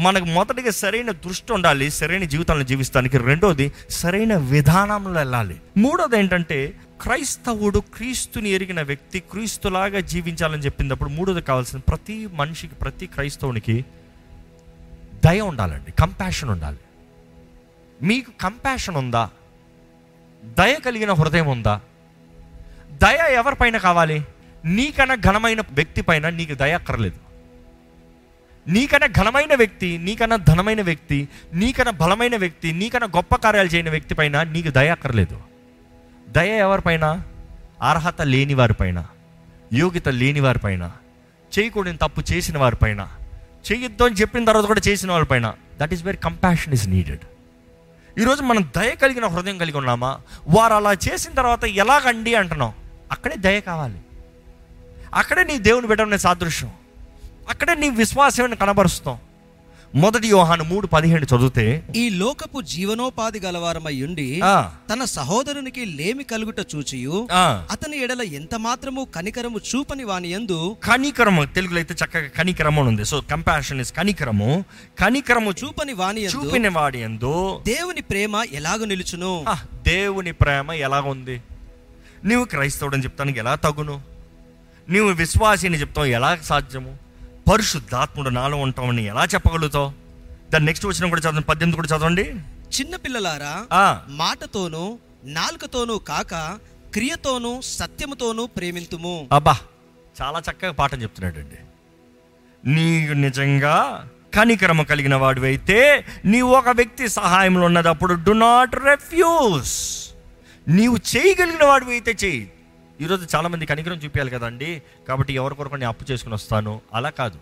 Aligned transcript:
మనకు 0.00 0.24
మొదటిగా 0.24 0.70
సరైన 0.70 1.10
దృష్టి 1.10 1.52
ఉండాలి 1.52 1.90
సరైన 1.90 2.24
జీవితాలను 2.24 2.62
జీవిస్తానికి. 2.62 3.18
రెండోది 3.18 3.72
సరైన 3.90 4.36
విధానంలో 4.36 5.20
వెళ్ళాలి. 5.20 5.60
మూడోది 5.78 6.18
ఏంటంటే 6.18 6.72
క్రైస్తవుడు 7.00 7.78
క్రీస్తుని 7.78 8.48
ఎరిగిన 8.48 8.82
వ్యక్తి 8.82 9.20
క్రీస్తులాగా 9.20 10.00
జీవించాలని 10.00 10.62
చెప్పినప్పుడు 10.62 11.10
మూడోది 11.10 11.42
కావాల్సిన 11.42 11.78
ప్రతి 11.78 12.26
మనిషికి 12.26 12.74
ప్రతి 12.74 13.06
క్రైస్తవునికి 13.06 13.84
దయ 15.24 15.40
ఉండాలండి 15.40 15.92
కంపాషన్ 15.92 16.50
ఉండాలి. 16.50 16.78
మీకు 18.02 18.30
కంపాషన్ 18.40 18.96
ఉందా? 18.96 19.30
దయ 20.44 20.74
కలిగిన 20.74 21.12
హృదయం 21.12 21.46
ఉందా? 21.46 21.80
దయ 22.92 23.34
ఎవరిపైన 23.34 23.76
కావాలి? 23.76 24.24
నీకన్నా 24.64 25.14
ఘనమైన 25.14 25.60
వ్యక్తి 25.60 26.02
పైన 26.02 26.28
నీకు 26.28 26.54
దయ 26.54 26.72
అక్కర్లేదు. 26.72 27.29
నీకన్నా 28.68 29.06
ఘనమైన 29.06 29.54
వ్యక్తి 29.54 29.98
నీకన్నా 29.98 30.36
ధనమైన 30.36 30.82
వ్యక్తి 30.82 31.28
నీకన్నా 31.54 31.92
బలమైన 31.92 32.36
వ్యక్తి 32.36 32.72
నీకన్నా 32.72 33.08
గొప్ప 33.16 33.34
కార్యాలు 33.34 33.68
చేయని 33.68 33.90
వ్యక్తి 33.90 34.14
పైన 34.14 34.42
నీకు 34.42 34.70
దయ 34.70 34.88
అక్కర్లేదు. 34.88 35.40
దయ 36.28 36.48
ఎవరిపైన 36.48 37.22
అర్హత 37.82 38.22
లేని 38.22 38.54
వారిపైన 38.54 39.06
యోగ్యత 39.72 40.08
లేని 40.08 40.40
వారిపైన 40.40 40.90
చేయకూడని 41.58 41.96
తప్పు 41.96 42.22
చేసిన 42.32 42.58
వారిపైన 42.58 43.08
చేయొద్దు 43.72 44.04
అని 44.04 44.14
చెప్పిన 44.14 44.44
తర్వాత 44.44 44.64
కూడా 44.64 44.80
చేసిన 44.88 45.12
వారిపైన 45.12 45.54
that 45.80 45.92
is 45.92 46.04
very 46.04 46.18
compassion 46.18 46.74
is 46.74 46.88
needed 46.88 47.20
ఈరోజు 48.20 48.42
మనం 48.42 48.70
దయ 48.76 48.90
కలిగిన 48.90 49.26
హృదయం 49.26 49.58
కలిగి 49.58 49.76
ఉన్నామా? 49.76 50.20
వారు 50.48 50.74
అలా 50.74 50.92
చేసిన 50.92 51.32
తర్వాత 51.32 51.64
ఎలాగండి 51.64 52.34
అంటున్నాం. 52.34 52.72
అక్కడే 53.12 53.36
దయ 53.36 53.60
కావాలి. 53.60 53.98
అక్కడే 55.14 55.44
నీ 55.44 55.58
దేవుని 55.58 55.86
పెట్టడం 55.86 56.18
సాదృశ్యం. 56.18 56.70
అక్కడే 57.50 57.74
నీ 57.74 57.88
విశ్వాసాన్ని 57.96 58.56
కనబరుస్తాం 58.56 59.18
మొదటి 59.94 60.28
యోహాను 60.28 60.64
మూడు 60.64 60.86
పదిహేను 60.86 61.24
చదివితే 61.24 61.64
ఈ 61.96 62.10
లోకపు 62.18 62.60
జీవనోపాధి 62.62 63.40
గలవారమయ్యుండి 63.40 64.26
ఆ, 64.44 64.52
తన 64.90 65.04
సహోదరునికి 65.10 65.84
లేమి 65.98 66.24
కలుగుట 66.24 66.60
చూచియు 66.74 67.16
అతని 67.70 67.96
ఎడల 67.98 68.22
ఎంత 68.32 68.54
మాత్రము 68.58 69.04
కనికరము 69.16 69.58
చూపని 69.70 70.04
వాని 70.04 70.32
యందు 70.32 70.58
కనికరము 70.84 71.44
తెలుగులో 71.54 71.78
అయితే 71.78 71.94
చక్కగా 71.94 72.28
కనికరము 72.28 72.82
ఉంది. 72.82 73.04
సో 73.04 73.20
కంపాషన్ 73.30 73.80
ఇస్ 73.80 73.92
కనికరము. 73.92 74.50
కనికరము 75.00 75.50
చూపని 75.52 75.92
వాని 75.92 76.22
చూపిన 76.26 76.68
వాడి 76.68 76.98
ఎందు 77.00 77.34
దేవుని 77.66 78.00
ప్రేమ 78.02 78.44
ఎలాగ 78.52 78.84
నిలుచును? 78.84 79.32
దేవుని 79.86 80.32
ప్రేమ 80.32 80.72
ఎలా 80.80 81.00
ఉంది? 81.00 81.36
నీవు 82.24 82.44
క్రైస్తవుడని 82.44 83.04
చెప్తానికి 83.04 83.38
ఎలా 83.38 83.54
తగును? 83.54 83.96
నీవు 84.88 85.08
విశ్వాసిని 85.14 85.80
చెప్తావు 85.80 86.06
ఎలా 86.06 86.36
సాధ్యము? 86.44 86.92
పరిశుద్ధాత్ముడు 87.50 88.30
నాలో 88.30 88.56
ఉంటామని 88.56 89.04
ఎలా 89.04 89.24
చెప్పగలుగుతావు? 89.24 89.88
దాని 90.50 90.64
నెక్స్ట్ 90.64 90.86
వచ్చిన 90.86 91.08
కూడా 91.08 91.20
చదవండి 91.20 91.46
పద్దెనిమిది 91.46 91.76
కూడా 91.76 91.96
చదవండి. 91.96 92.24
చిన్న 92.78 92.96
పిల్లలారా 92.96 93.66
ఆ, 93.72 94.02
మాటతోనూ 94.08 94.98
నాలుకతోనూ 95.24 95.98
కాక 95.98 96.34
క్రియతోనూ 96.94 97.60
సత్యముతోనూ 97.70 98.46
ప్రేమింతుము 98.46 99.28
అబ్బా 99.32 99.54
చాలా 100.16 100.38
చక్కగా 100.38 100.72
పాఠం 100.72 101.02
చెప్తున్నాడండి. 101.02 101.58
నీకు 102.66 103.12
నిజంగా 103.12 103.76
కనికరమ 104.34 104.82
కలిగిన 104.82 105.14
వాడివైతే 105.14 105.78
నీవు 106.24 106.48
ఒక 106.50 106.68
వ్యక్తి 106.68 107.08
సహాయంలో 107.08 107.66
ఉన్నదప్పుడు 107.66 108.14
డు 108.14 108.32
నాట్ 108.38 108.74
రెఫ్యూజ్ 108.84 109.74
నీవు 110.68 110.96
చేయగలిగిన 111.16 111.64
వాడివి 111.64 111.90
అయితే 111.90 112.16
చేయి 112.24 112.42
ఈరోజు 113.00 113.36
చాలామంది 113.36 113.66
కనికరం 113.66 113.96
చూపించాలి 113.96 114.30
కదండి. 114.30 114.82
కాబట్టి 115.08 115.32
ఎవరి 115.32 115.54
కొరకు 115.54 115.74
నేను 115.74 115.88
అప్పు 115.88 116.12
చేసుకుని 116.12 116.34
వస్తాను? 116.34 116.80
అలా 116.94 117.10
కాదు. 117.10 117.38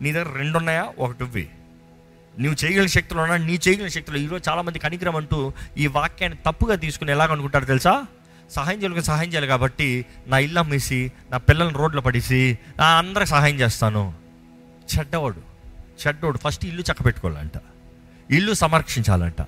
నీ 0.00 0.12
దగ్గర 0.12 0.36
రెండు 0.38 0.58
ఉన్నాయా 0.58 0.92
ఒకటి 0.98 1.24
ఇవ్వి 1.24 1.48
నువ్వు 2.38 2.64
చేయగలిగిన 2.64 2.86
శక్తులు 2.86 3.20
ఉన్నా 3.20 3.36
నీ 3.36 3.52
చేయగలిగిన 3.52 3.88
శక్తులు. 3.88 4.18
ఈరోజు 4.18 4.50
చాలామంది 4.50 4.78
కనికరం 4.78 5.16
అంటూ 5.16 5.52
ఈ 5.78 5.86
వాక్యాన్ని 5.86 6.38
తప్పుగా 6.46 6.74
తీసుకుని 6.74 7.10
ఎలాగనుకుంటారు 7.10 7.64
తెలుసా? 7.64 8.06
సహాయం 8.50 8.78
చేయాలి 8.78 9.02
సహాయం 9.02 9.28
చేయాలి 9.28 9.46
కాబట్టి 9.46 10.06
నా 10.26 10.38
ఇల్లు 10.38 10.58
అమ్మేసి 10.58 11.12
నా 11.30 11.38
పిల్లల్ని 11.38 11.78
రోడ్లో 11.78 12.02
పడేసి 12.02 12.58
నా 12.78 12.86
అందరికి 12.86 13.30
సహాయం 13.30 13.54
చేస్తాను. 13.54 14.14
చెడ్డవాడు 14.98 15.42
చెడ్డవాడు 16.06 16.38
ఫస్ట్ 16.38 16.66
ఇల్లు 16.66 16.82
చక్కబెట్టుకోవాలంట. 16.82 17.52
ఇల్లు 18.30 18.54
సంరక్షించాలంట. 18.54 19.46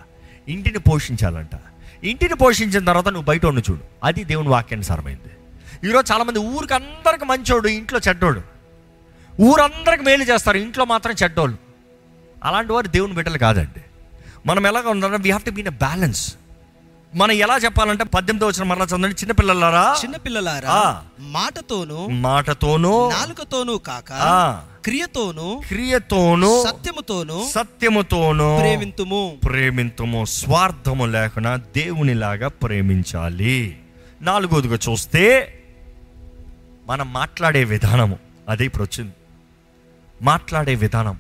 ఇంటిని 0.49 0.79
పోషించాలంట. 0.79 1.55
ఇంటిని 2.05 2.35
పోషించిన 2.35 2.85
తర్వాత 2.85 3.09
నువ్వు 3.09 3.23
బయట 3.23 3.47
ఉండి 3.47 3.63
చూడు. 3.71 3.81
అది 4.05 4.25
దేవుని 4.25 4.49
వాక్యానుసారమైంది. 4.49 5.31
ఈరోజు 5.89 6.13
చాలామంది 6.13 6.39
ఊరికి 6.39 6.75
అందరికి 6.75 7.25
మంచోడు 7.25 7.69
ఇంట్లో 7.69 8.01
చెడ్డోడు. 8.09 8.43
ఊరందరికి 9.41 10.03
మేలు 10.03 10.23
చేస్తారు 10.23 10.57
ఇంట్లో 10.57 10.85
మాత్రం 10.85 11.15
చెడ్డోళ్ళు. 11.23 11.59
అలాంటి 12.45 12.73
వారు 12.73 12.87
దేవుని 12.87 13.13
బిడ్డలు 13.13 13.39
కాదండి. 13.39 13.81
మనం 14.47 14.67
ఎలాగ 14.67 14.89
ఉండాలంటే 14.89 15.23
we 15.23 15.31
have 15.31 15.43
to 15.43 15.51
been 15.51 15.67
a 15.67 15.71
balance 15.71 16.35
మనం 17.15 17.33
ఎలా 17.33 17.57
చెప్పాలంటే 17.57 18.05
పద్దెనిమిది 18.05 18.45
వచ్చిన 18.45 18.63
మరలా 18.63 18.85
చదవండి. 18.85 19.09
చిన్నపిల్లలారా 19.09 19.97
చిన్న 20.05 20.17
పిల్లలారా? 20.17 20.71
ఆ. 20.71 21.03
మాటతోనూ 21.21 22.07
మాటతోనూ 22.07 23.11
నాలుకతోనూ 23.11 23.79
కాక 23.79 24.13
క్రియతోనూ 24.89 25.63
క్రియతోనూ 25.69 26.65
సత్యముతోనూ 26.65 27.49
సత్యముతోనూ 27.51 28.59
ప్రేమింతుము. 28.59 29.39
ప్రేమింతుము. 29.45 30.25
స్వార్థము 30.25 31.07
లేకుండా 31.07 31.57
దేవునిలాగా 31.57 32.49
ప్రేమించాలి. 32.49 33.79
నాలుగోదిగా 34.21 34.79
చూస్తే 34.91 35.55
మనం 36.87 37.13
మాట్లాడే 37.13 37.65
విధానము. 37.65 38.19
అదే 38.49 38.65
ఇప్పుడు 38.65 38.85
వచ్చింది. 38.85 39.13
మాట్లాడే 40.23 40.75
విధానం. 40.75 41.19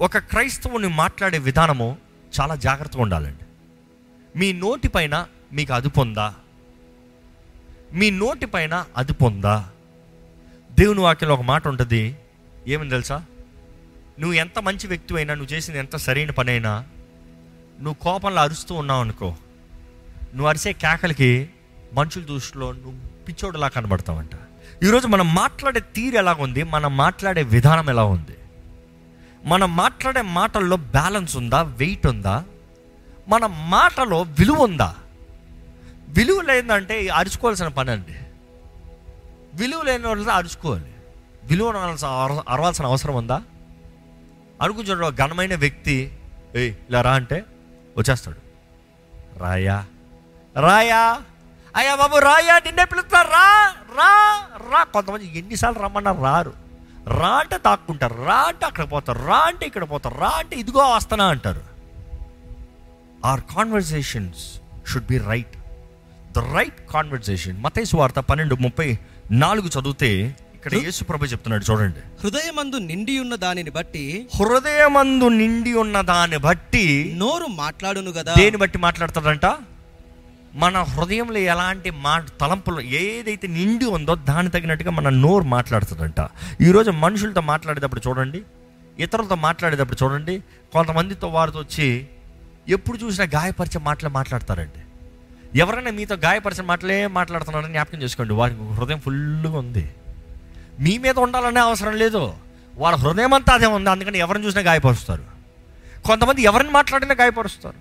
ఒక 0.00 0.18
క్రైస్తవుని 0.18 0.88
మాట్లాడే 0.88 1.38
విధానము 1.38 1.96
చాలా 2.40 2.54
జాగ్రత్తగా 2.54 3.02
ఉండాలండి. 3.02 3.44
మీ 4.38 4.52
నోటి 4.52 4.88
పైన 4.88 5.26
మీకు 5.52 5.72
అదుపు 5.72 6.00
ఉందా 6.00 6.34
మీ 7.92 8.10
నోటి 8.10 8.46
పైన 8.46 8.84
అదుపు 8.96 9.24
ఉందా 9.24 9.68
దేవుని 10.72 11.00
వాక్యంలో 11.00 11.34
ఒక 11.34 11.42
మాట 11.42 11.68
ఉంటుంది 11.68 12.16
ఏమని 12.68 12.90
తెలుసా? 12.90 13.16
నువ్వు 14.20 14.32
ఎంత 14.32 14.58
మంచి 14.58 14.86
వ్యక్తి 14.86 15.16
అయినా 15.16 15.34
నువ్వు 15.34 15.54
చేసింది 15.54 15.78
ఎంత 15.78 15.96
సరైన 15.96 16.30
పని 16.30 16.50
అయినా 16.50 16.84
నువ్వు 17.80 17.94
కోపంలో 17.94 18.40
అరుస్తూ 18.42 18.74
ఉన్నావు 18.74 19.00
అనుకో 19.00 19.26
నువ్వు 20.34 20.46
అరిసే 20.46 20.72
కేకలకి 20.72 21.50
మనుషుల 21.92 22.22
దృష్టిలో 22.22 22.72
నువ్వు 22.72 23.24
పిచ్చోడులా 23.28 23.68
కనబడతావంట. 23.68 24.30
ఈరోజు 24.82 25.06
మనం 25.06 25.34
మాట్లాడే 25.34 25.80
తీరు 25.80 26.16
ఎలా 26.16 26.36
ఉంది 26.40 26.62
మనం 26.62 26.96
మాట్లాడే 26.96 27.42
విధానం 27.42 27.90
ఎలా 27.90 28.04
ఉంది 28.04 28.36
మనం 29.44 29.76
మాట్లాడే 29.76 30.22
మాటల్లో 30.22 30.76
బ్యాలెన్స్ 30.76 31.36
ఉందా? 31.36 31.62
వెయిట్ 31.62 32.06
ఉందా? 32.06 32.44
మన 33.28 33.46
మాటలో 33.46 34.22
విలువ 34.22 34.62
ఉందా? 34.62 34.96
విలువ 36.08 36.40
లేదంటే 36.40 37.08
అరుచుకోవాల్సిన 37.08 37.68
పని 37.68 37.90
అండి 37.90 38.18
విలువ 39.54 39.82
లేని 39.82 40.06
వాళ్ళు 40.06 40.30
అరుచుకోవాలి. 40.30 40.91
విలువ 41.44 41.70
అర- 41.70 42.52
అరవాల్సిన 42.52 42.86
అవసరం 42.86 43.14
ఉందా? 43.14 43.42
అనుకుంటాడు 44.62 45.06
ఒక 45.06 45.14
ఘనమైన 45.14 45.54
వ్యక్తి. 45.54 46.18
ఏ 46.56 46.60
ఇలా 46.60 47.00
రా 47.00 47.12
అంటే 47.12 47.44
వచ్చేస్తాడు. 47.98 48.36
రాయా. 49.38 49.84
రాయా. 50.60 51.20
అయ్యా 51.76 51.94
బాబు 51.94 52.18
రాయా 52.18 52.58
నిన్నే 52.58 52.84
పిలుస్తారు 52.84 53.28
రా 53.28 53.74
రా 53.96 54.46
రా. 54.72 54.84
కొంతమంది 54.84 55.38
ఎన్నిసార్లు 55.38 55.82
రమ్మన్నా 55.82 56.12
రారు. 56.12 56.52
రా 57.08 57.28
అంటే 57.28 57.58
తాక్కుంటారు 57.58 58.24
రా 58.24 58.34
అంటే 58.34 58.66
అక్కడ 58.66 58.92
పోతారు 58.92 59.18
రా 59.18 59.36
అంటే 59.36 59.66
ఇక్కడ 59.66 59.90
పోతారు 59.90 60.14
రా 60.14 60.28
అంటే 60.28 60.56
ఇదిగో 60.56 60.94
వస్తానా 60.94 61.26
అంటారు. 61.26 61.62
Our 63.24 63.40
conversations 63.40 64.60
should 64.88 65.06
be 65.06 65.18
right 65.18 65.56
the 66.32 66.38
right 66.38 66.90
conversation 66.90 67.62
మతేసు 67.62 67.96
వార్త 67.96 68.18
పన్నెండు 68.18 68.54
ముప్పై 68.54 68.98
నాలుగు 69.30 69.66
చదివితే 69.66 70.36
ఇక్కడ 70.62 70.78
యేసు 70.86 71.04
ప్రభు 71.04 71.24
చెప్తున్నాడు 71.24 71.64
చూడండి. 71.68 72.00
హృదయమందు 72.22 72.76
నిండి 72.76 73.18
ఉన్న 73.18 73.34
దానిని 73.34 73.70
బట్టి 73.70 74.02
హృదయమందు 74.34 75.28
నిండి 75.28 75.72
ఉన్న 75.72 76.00
దాన్ని 76.00 76.36
బట్టి 76.36 77.14
నోరు 77.22 77.46
మాట్లాడును 77.46 78.10
గదా 78.10 78.34
దేని 78.34 78.56
బట్టి 78.56 78.78
మాట్లాడతాడంట? 78.78 79.46
మన 80.54 80.82
హృదయంలో 80.82 81.38
ఎలాంటి 81.38 81.90
మా 81.90 82.12
తలంపులు 82.40 82.80
ఏదైతే 82.80 83.46
నిండి 83.46 83.84
ఉందో 83.84 84.14
దాని 84.14 84.50
తగినట్టుగా 84.50 84.90
మన 84.90 85.08
నోరు 85.08 85.44
మాట్లాడుతుందంట. 85.44 86.20
ఈరోజు 86.60 86.90
మనుషులతో 86.90 87.40
మాట్లాడేటప్పుడు 87.40 88.02
చూడండి 88.08 88.42
ఇతరులతో 88.98 89.34
మాట్లాడేటప్పుడు 89.34 90.04
చూడండి 90.04 90.42
కొంతమందితో 90.72 91.28
వారితో 91.28 91.58
వచ్చి 91.58 92.06
ఎప్పుడు 92.68 92.98
చూసినా 92.98 93.26
గాయపరిచే 93.40 93.80
మాటలే 93.80 94.10
మాట్లాడతారండి. 94.10 94.82
ఎవరైనా 95.58 95.90
మీతో 95.90 96.14
గాయపరిచిన 96.14 96.64
మాటలే 96.64 97.06
మాట్లాడుతున్నారని 97.06 97.72
జ్ఞాపకం 97.72 98.02
చేసుకోండి. 98.02 98.34
వారికి 98.34 98.60
హృదయం 98.60 99.00
ఫుల్గా 99.00 99.58
ఉంది. 99.58 99.84
మీ 100.82 100.98
మీద 100.98 101.18
ఉండాలనే 101.18 101.60
అవసరం 101.60 101.96
లేదు. 101.96 102.32
వాళ్ళ 102.76 102.96
హృదయం 102.98 103.34
అంతా 103.34 103.54
అదే 103.54 103.66
ఉంది. 103.66 103.90
అందుకని 103.90 104.18
ఎవరిని 104.18 104.46
చూసినా 104.46 104.62
గాయపరుస్తారు. 104.62 105.24
కొంతమంది 106.04 106.42
ఎవరిని 106.42 106.70
మాట్లాడినా 106.70 107.14
గాయపరుస్తారు. 107.14 107.76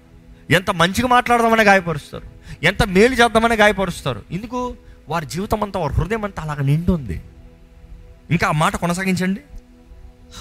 ఎంత 0.53 0.71
మంచిగా 0.71 1.07
మాట్లాడదామని 1.07 1.63
గాయపరుస్తారు. 1.63 2.27
ఎంత 2.63 2.83
మేలు 2.83 3.15
చేద్దామని 3.15 3.55
గాయపరుస్తారు. 3.55 4.23
ఎందుకు? 4.31 4.75
వారి 5.09 5.25
జీవితం 5.25 5.63
అంతా 5.63 5.79
వారి 5.79 5.93
హృదయం 5.93 6.25
అంతా 6.25 6.43
అలాగ 6.43 6.61
నిండి 6.61 6.91
ఉంది. 6.91 7.21
ఇంకా 8.31 8.47
ఆ 8.47 8.51
మాట 8.51 8.75
కొనసాగించండి. 8.75 9.41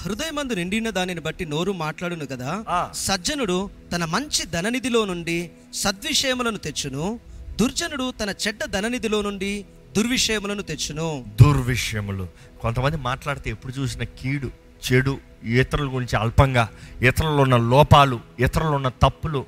హృదయమందు 0.03 0.53
నిండిన 0.53 0.91
దానిని 0.91 1.21
బట్టి 1.21 1.47
నోరు 1.47 1.73
మాట్లాడును 1.73 2.27
కదా. 2.27 2.65
సజ్జనుడు 2.95 3.71
తన 3.93 4.05
మంచి 4.05 4.47
ధననిధిలో 4.47 5.05
నుండి 5.05 5.51
సద్విషయములను 5.75 6.59
తెచ్చును. 6.59 7.21
దుర్జనుడు 7.61 8.13
తన 8.23 8.31
చెడ్డ 8.31 8.65
ధననిధిలో 8.65 9.23
నుండి 9.23 9.65
దుర్విషయములను 9.97 10.63
తెచ్చును. 10.63 11.25
దుర్విషయములు. 11.43 12.27
కొంతమంది 12.63 12.97
మాట్లాడితే 12.97 13.51
ఎప్పుడు 13.51 13.81
చూసిన 13.81 14.03
కీడు 14.03 14.51
చెడు 14.93 15.19
ఇతరుల 15.45 15.87
గురించి 15.87 16.19
అల్పంగా 16.19 16.69
ఇతరులలో 17.03 17.43
ఉన్న 17.43 17.57
లోపాలు 17.57 18.21
ఇతరులలో 18.41 18.73
ఉన్న 18.73 18.89
తప్పులు. 18.89 19.47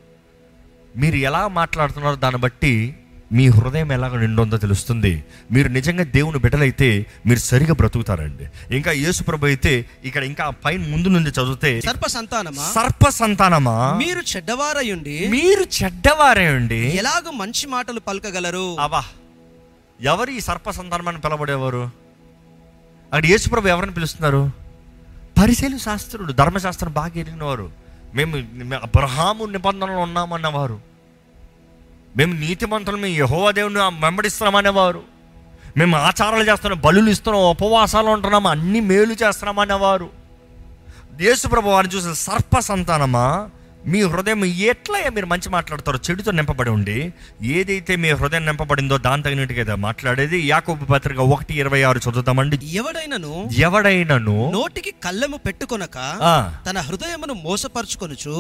మీరు 0.97 1.17
ఎలా 1.17 1.49
మాట్లాడుతున్నారో 1.49 2.17
దాన్ని 2.17 2.41
బట్టి 2.41 2.97
మీ 3.33 3.49
హృదయం 3.49 3.93
ఎలాగ 3.93 4.21
నిండుందో 4.21 4.57
తెలుస్తుంది. 4.57 5.25
మీరు 5.53 5.69
నిజంగా 5.69 6.05
దేవుని 6.05 6.39
బిడ్డలైతే 6.39 7.07
మీరు 7.27 7.39
సరిగా 7.39 7.75
బ్రతుకుతారండి. 7.75 8.77
ఇంకా 8.77 8.93
యేసుప్రభు 8.93 9.47
అయితే 9.47 9.87
ఇక్కడ 10.05 10.25
ఇంకా 10.25 10.51
పైన 10.51 10.81
ముందు 10.81 11.09
నుండి 11.09 11.31
చదివితే 11.31 11.81
సర్ప 11.81 12.07
సంతానమా? 12.07 12.73
సర్ప 12.75 13.09
సంతానమా? 13.09 13.99
మీరు 13.99 14.21
చెడ్డవారయుండి 14.37 15.29
మీరు 15.29 15.85
చెడ్డవారే 15.85 16.47
అండి 16.47 16.97
ఎలాగూ 16.97 17.31
మంచి 17.31 17.67
మాటలు 17.67 18.01
పలకగలరు? 18.01 18.77
అవా 18.81 19.05
ఎవరు 20.03 20.31
ఈ 20.31 20.41
సర్ప 20.41 20.71
సంతానం 20.71 21.09
అని 21.09 21.21
పిలబడేవారు 21.21 21.83
అక్కడ 23.13 23.27
యేసుప్రభు 23.27 23.69
ఎవరిని 23.69 23.95
పిలుస్తున్నారు? 23.95 24.51
పరిశీలు 25.41 25.79
శాస్త్రుడు 25.79 26.33
ధర్మశాస్త్రం 26.33 26.93
బాగా 26.93 27.13
ఎరిగినవారు. 27.17 27.71
మేము 28.15 28.37
అబ్రహాము 28.75 29.45
నిబంధనలు 29.45 30.01
ఉన్నామన్నవారు 30.07 30.81
మేము 32.17 32.33
నీతిమంతులు 32.41 32.97
మేము 32.97 33.15
యహోవా 33.15 33.51
దేవుని 33.51 33.79
వెంబడిస్తున్నామనేవారు. 33.81 35.03
మేము 35.77 35.97
ఆచారాలు 35.97 36.45
చేస్తున్నాం 36.51 36.81
బలులు 36.85 37.11
ఇస్తున్నాం 37.11 37.45
ఉపవాసాలు 37.51 38.09
ఉంటున్నాము 38.17 38.49
అన్ని 38.49 38.81
మేలు 38.81 39.15
చేస్తున్నామనేవారు. 39.23 40.09
యేసుప్రభు 41.21 41.71
వారిని 41.71 41.95
చూసిన 41.95 42.13
సర్ప 42.13 42.59
సంతానమా 42.59 43.27
మీ 43.87 44.01
హృదయం 44.03 44.45
ఎట్లా 44.45 44.99
మీరు 45.11 45.27
మంచి 45.27 45.49
మాట్లాడతారో 45.49 45.99
చెడుతో 46.11 46.31
నింపబడి 46.31 46.71
ఉండి 46.71 46.99
ఏదైతే 47.43 47.97
మీ 47.97 48.11
హృదయం 48.11 48.45
నింపబడిందో 48.47 48.97
దాని 48.99 49.23
తగినట్టుగా 49.23 49.75
మాట్లాడేది 49.77 50.39
యాకోబు 50.49 50.85
పత్రిక 50.85 51.19
ఒకటి 51.35 51.55
ఇరవై 51.55 51.83
ఆరు 51.83 52.01
చదువుతామండి. 52.05 52.59
ఎవడైనను 52.73 53.33
ఎవడైనను 53.59 54.37
నోటికి 54.51 54.93
కళ్ళెము 55.05 55.37
పెట్టుకొనక 55.37 55.99
తన 56.71 56.79
హృదయమును 56.79 57.35
మోసపరుచుకొనుచు 57.35 58.37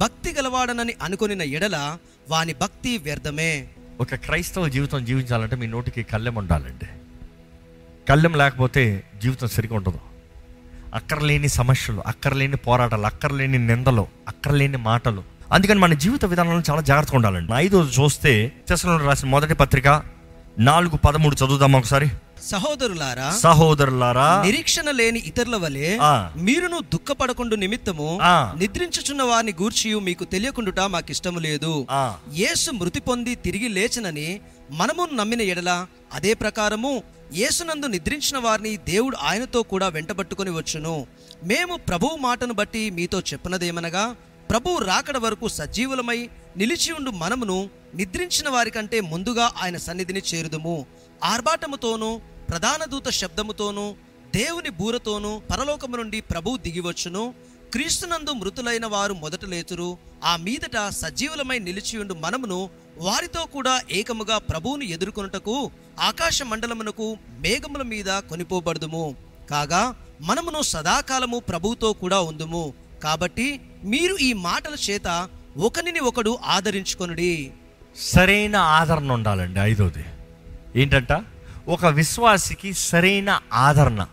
భక్తి 0.00 0.32
గలవాడనని 0.32 0.96
అనుకొనిన 1.02 1.42
ఎడల 1.42 1.96
వాని 2.28 2.54
భక్తి 2.54 2.98
వ్యర్థమే. 2.98 3.52
ఒక 4.00 4.14
క్రైస్తవ 4.14 4.68
జీవితం 4.68 5.04
జీవించాలంటే 5.04 5.56
మీ 5.56 5.66
నోటికి 5.66 6.02
కళ్ళెం 6.02 6.34
ఉండాలండి 6.34 6.90
కళ్ళెం 8.08 8.34
లేకపోతే 8.34 8.84
జీవితం 9.22 9.48
సరిగా 9.48 9.76
ఉండదు. 9.76 10.00
అక్కర్లేని 10.94 11.48
సమస్యలు 11.48 12.02
అక్కర్లేని 12.06 12.56
పోరాటాలు 12.56 13.06
అక్కర్లేని 13.06 13.58
నిందలు 13.58 14.06
అక్కర్లేని 14.28 14.76
మాటలు. 14.76 15.22
అందుకని 15.52 15.78
మన 15.78 15.94
జీవిత 15.94 16.24
విధానంలో 16.24 16.62
చాలా 16.70 16.80
జాగ్రత్తగా 16.80 17.16
ఉండాలండి. 17.16 17.52
ఐదో 17.56 17.84
చూస్తే 17.84 18.52
తెసలో 18.68 18.96
రాసిన 18.96 19.28
మొదటి 19.28 19.54
పత్రిక 19.54 20.02
నాలుగు 20.58 20.96
పదమూడు 20.96 21.34
చదువుదాం 21.34 21.72
ఒకసారి? 21.76 22.08
సహోదరులారా 22.50 23.30
సహోదరులారా 23.30 24.42
నిరీక్షణ 24.46 24.90
లేని 24.90 25.18
ఇతరుల 25.18 25.56
వలె. 25.56 25.98
మీరును 26.36 26.80
దుఃఖపడకుండా 26.80 27.56
నిమిత్తము. 27.56 28.18
నిద్రించుచున్న 28.58 29.22
వారిని 29.22 29.52
గూర్చి 29.62 30.00
మీకు 30.00 30.24
తెలియకుండుట 30.24 30.80
మాకిష్టము 30.80 31.38
లేదు. 31.38 31.86
ఆ, 31.90 32.14
యేసు 32.34 32.70
మృతి 32.70 33.00
పొంది 33.00 33.34
తిరిగి 33.34 33.68
లేచనని 33.68 34.40
మనము 34.70 35.08
నమ్మిన 35.14 35.42
ఎడల 35.42 35.86
అదే 36.14 36.34
ప్రకారము 36.34 37.02
యేసునందు 37.32 37.86
నిద్రించిన 37.86 38.38
వారిని 38.38 38.76
దేవుడు 38.76 39.16
ఆయనతో 39.16 39.62
కూడా 39.62 39.88
వెంటబట్టుకుని 39.88 40.50
వచ్చును. 40.50 41.06
మేము 41.44 41.76
ప్రభువు 41.76 42.16
మాటను 42.16 42.54
బట్టి 42.54 42.90
మీతో 42.90 43.20
చెప్పినదేమనగా 43.20 44.16
ప్రభువు 44.50 44.78
రాకడ 44.78 45.18
వరకు 45.18 45.48
సజీవులమై 45.48 46.28
నిలిచి 46.56 46.92
ఉండు 46.92 47.10
మనమును 47.10 47.70
నిద్రించిన 47.94 48.48
వారికంటే 48.48 49.00
ముందుగా 49.00 49.52
ఆయన 49.62 49.76
సన్నిధిని 49.76 50.22
చేరుదుము. 50.34 50.86
ఆర్భాటముతోనూ 51.24 52.20
ప్రధాన 52.50 52.84
దూత 52.84 53.08
శబ్దముతోనూ 53.08 53.94
దేవుని 54.34 54.70
బూరతోనూ 54.70 55.42
పరలోకము 55.50 55.96
నుండి 55.96 56.20
ప్రభువు 56.20 56.56
దిగివచ్చును 56.56 57.34
క్రీస్తునందు 57.72 58.30
మృతులైన 58.30 58.86
వారు 58.86 59.14
మొదట 59.14 59.44
లేతురు. 59.44 59.98
ఆ 60.24 60.36
మీదట 60.36 60.88
సజీవులమై 60.88 61.58
నిలిచియుండు 61.58 62.14
మనమును 62.14 62.70
వారితో 63.00 63.44
కూడా 63.44 63.80
ఏకముగా 63.90 64.38
ప్రభువును 64.38 64.84
ఎదుర్కొనుటకు 64.84 65.70
ఆకాశ 66.00 66.42
మండలమునకు 66.42 67.16
మేఘముల 67.40 67.82
మీద 67.82 68.04
కొనిపోబడదుము. 68.04 69.14
కాగా 69.50 69.94
మనమును 70.20 70.62
సదాకాలము 70.62 71.38
ప్రభువుతో 71.38 71.92
కూడా 71.92 72.20
ఉందుము. 72.20 72.74
కాబట్టి 73.02 73.60
మీరు 73.84 74.16
ఈ 74.20 74.32
మాటల 74.32 74.74
చేత 74.90 75.28
ఒకరిని 75.56 76.00
ఒకడు 76.00 76.38
ఆదరించుకొనుడి. 76.44 77.50
సరైన 77.96 78.56
ఆదరణ 78.56 79.12
ఉండాలండి 79.12 79.60
ఐదోది. 79.60 80.04
ఏంటంట? 80.76 81.24
ఒక 81.68 81.86
విశ్వాసికి 81.86 82.72
సరైన 82.72 83.40
ఆదరణ. 83.52 84.06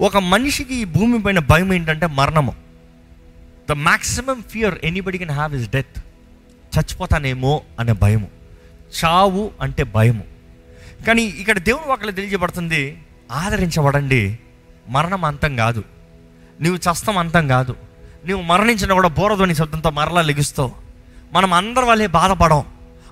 ఒక 0.00 0.16
మనిషికి 0.16 0.74
ఈ 0.74 0.84
భూమి 0.84 1.22
పైన 1.22 1.38
భయం 1.38 1.72
ఏంటంటే 1.72 2.06
మరణము. 2.06 2.54
The 3.68 3.72
maximum 3.72 4.42
fear 4.42 4.78
anybody 4.84 5.18
can 5.18 5.30
have 5.30 5.56
is 5.56 5.70
death 5.70 5.98
చచ్చిపోతానేమో 6.78 7.62
అనే 7.80 7.92
భయము. 7.92 8.28
చావు 9.04 9.50
అంటే 9.60 9.82
భయము. 9.82 10.24
కానీ 11.06 11.22
ఇక్కడ 11.22 11.58
దేవుని 11.58 11.92
ఒకళ్ళు 11.92 12.12
తెలియజేయబడుతుంది 12.12 13.02
ఆదరించబడండి 13.32 14.38
మరణం 14.88 15.24
అంతం 15.24 15.56
కాదు. 15.56 15.84
నువ్వు 16.62 16.92
చస్తం 16.92 17.18
అంతం 17.18 17.48
కాదు. 17.48 17.76
నువ్వు 18.26 18.46
మరణించిన 18.46 18.92
కూడా 18.92 19.08
బోరధ్వని 19.08 19.54
శబ్దంతో 19.54 19.90
మరలా 19.90 20.22
లెగుస్తావు. 20.22 20.72
మనం 21.32 21.52
అందరి 21.52 21.84
వల్లే 21.84 22.06
బాధపడం 22.06 22.64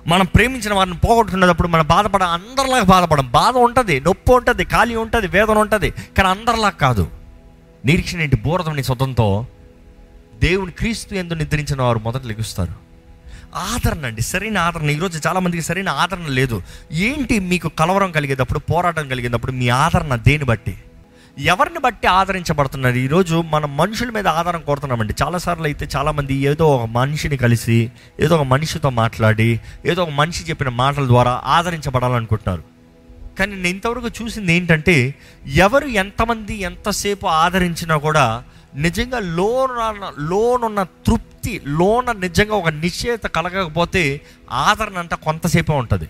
మనం 0.07 0.25
ప్రేమించిన 0.25 0.73
వారిని 0.73 0.97
పోగొట్టుకున్నప్పుడు 0.97 1.67
మనం 1.67 1.87
బాధపడ 1.87 2.23
అందరిలాగా 2.23 2.83
బాధపడం 2.83 3.31
బాధ 3.31 3.57
ఉంటుంది 3.57 3.99
నొప్పి 3.99 4.31
ఉంటుంది 4.31 4.63
ఖాళీ 4.63 4.95
ఉంటుంది 4.95 5.27
వేదన 5.27 5.57
ఉంటుంది 5.57 5.91
కానీ 5.91 6.29
అందరిలా 6.29 6.69
కాదు. 6.69 7.07
నిరీక్షణ 7.85 8.21
ఏంటి? 8.21 8.35
బోరధ్వని 8.35 8.83
శబ్దంతో 8.83 9.47
దేవుని 10.35 10.71
క్రీస్తు 10.71 11.13
ఎందు 11.13 11.33
నిద్రించిన 11.33 11.81
వారు 11.81 11.99
మొదట 11.99 12.25
లెగుస్తారు. 12.25 12.84
ఆదరణ 13.55 14.05
అండి 14.05 14.21
సరైన 14.21 14.57
ఆదరణ. 14.57 14.89
ఈరోజు 14.89 15.21
చాలామందికి 15.27 15.63
సరైన 15.63 15.89
ఆదరణ 15.89 16.25
లేదు. 16.27 16.63
ఏంటి 16.91 17.39
మీకు 17.39 17.67
కలవరం 17.67 18.11
కలిగేటప్పుడు 18.11 18.59
పోరాటం 18.59 19.07
కలిగేటప్పుడు 19.07 19.51
మీ 19.51 19.69
ఆదరణ 19.69 20.15
దేని 20.15 20.43
బట్టి? 20.43 20.77
ఎవరిని 21.39 21.79
బట్టి 21.79 22.07
ఆదరించబడుతున్నారు 22.07 22.95
ఈరోజు 22.95 23.41
మనం 23.41 23.77
మనుషుల 23.77 24.09
మీద 24.09 24.27
ఆధారం 24.27 24.61
కోరుతున్నామండి. 24.61 25.13
చాలాసార్లు 25.23 25.63
అయితే 25.63 25.87
చాలామంది 25.95 26.33
ఏదో 26.33 26.67
ఒక 26.67 26.89
మనిషిని 26.89 27.37
కలిసి 27.37 27.91
ఏదో 28.19 28.35
ఒక 28.35 28.41
మనిషితో 28.41 28.89
మాట్లాడి 28.89 29.59
ఏదో 29.85 30.03
ఒక 30.03 30.09
మనిషి 30.09 30.43
చెప్పిన 30.43 30.69
మాటల 30.69 31.07
ద్వారా 31.07 31.41
ఆదరించబడాలనుకుంటున్నారు. 31.45 32.63
కానీ 33.39 33.55
నేను 33.55 33.67
ఇంతవరకు 33.67 34.07
చూసింది 34.07 34.53
ఏంటంటే 34.53 35.15
ఎవరు 35.45 35.85
ఎంతమంది 35.85 36.61
ఎంతసేపు 36.61 37.27
ఆదరించినా 37.27 37.97
కూడా 37.97 38.43
నిజంగా 38.75 39.19
లోన 39.19 40.11
లోనున్న 40.19 40.83
తృప్తి 40.83 41.61
లోన 41.65 42.11
నిజంగా 42.11 42.55
ఒక 42.55 42.67
నిశ్చయత 42.67 43.23
కలగకపోతే 43.23 44.21
ఆదరణ 44.51 44.97
అంతా 44.97 45.15
కొంతసేపే 45.15 45.73
ఉంటుంది. 45.73 46.09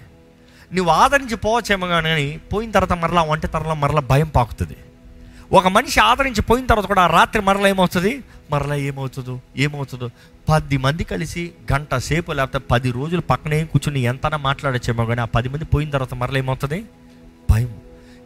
నువ్వు 0.74 0.94
ఆదరించి 0.94 1.36
పోవచ్చేమో 1.36 1.88
కానీ 1.88 2.40
పోయిన 2.54 2.72
తర్వాత 2.72 3.00
మరలా 3.00 3.24
వంట 3.24 3.46
తరలో 3.46 3.74
మరలా 3.74 4.02
భయం 4.02 4.28
పాకుతుంది. 4.28 4.78
ఒక 5.52 5.68
మనిషి 5.68 6.00
ఆదరించి 6.00 6.42
పోయిన 6.42 6.66
తర్వాత 6.66 6.88
కూడా 6.88 7.08
రాత్రి 7.08 7.42
మరలా 7.42 7.68
ఏమవుతుంది? 7.68 8.24
మరలా 8.52 8.76
ఏమవుతుందో 8.76 9.40
ఏమవుతుందో. 9.58 10.10
పది 10.50 10.78
మంది 10.78 11.04
కలిసి 11.04 11.52
గంట 11.74 11.96
సేపు 11.96 12.32
లేకపోతే 12.32 12.66
పది 12.72 12.92
రోజులు 12.92 13.22
పక్కనే 13.22 13.64
కూర్చుని 13.64 14.00
ఎంతనా 14.00 14.38
మాట్లాడచ్చేమో 14.38 15.06
కానీ 15.06 15.22
ఆ 15.22 15.26
పది 15.26 15.50
మంది 15.50 15.66
పోయిన 15.66 15.90
తర్వాత 15.90 16.14
మరలా 16.14 16.38
ఏమవుతుంది? 16.38 16.86
భయం. 17.52 17.76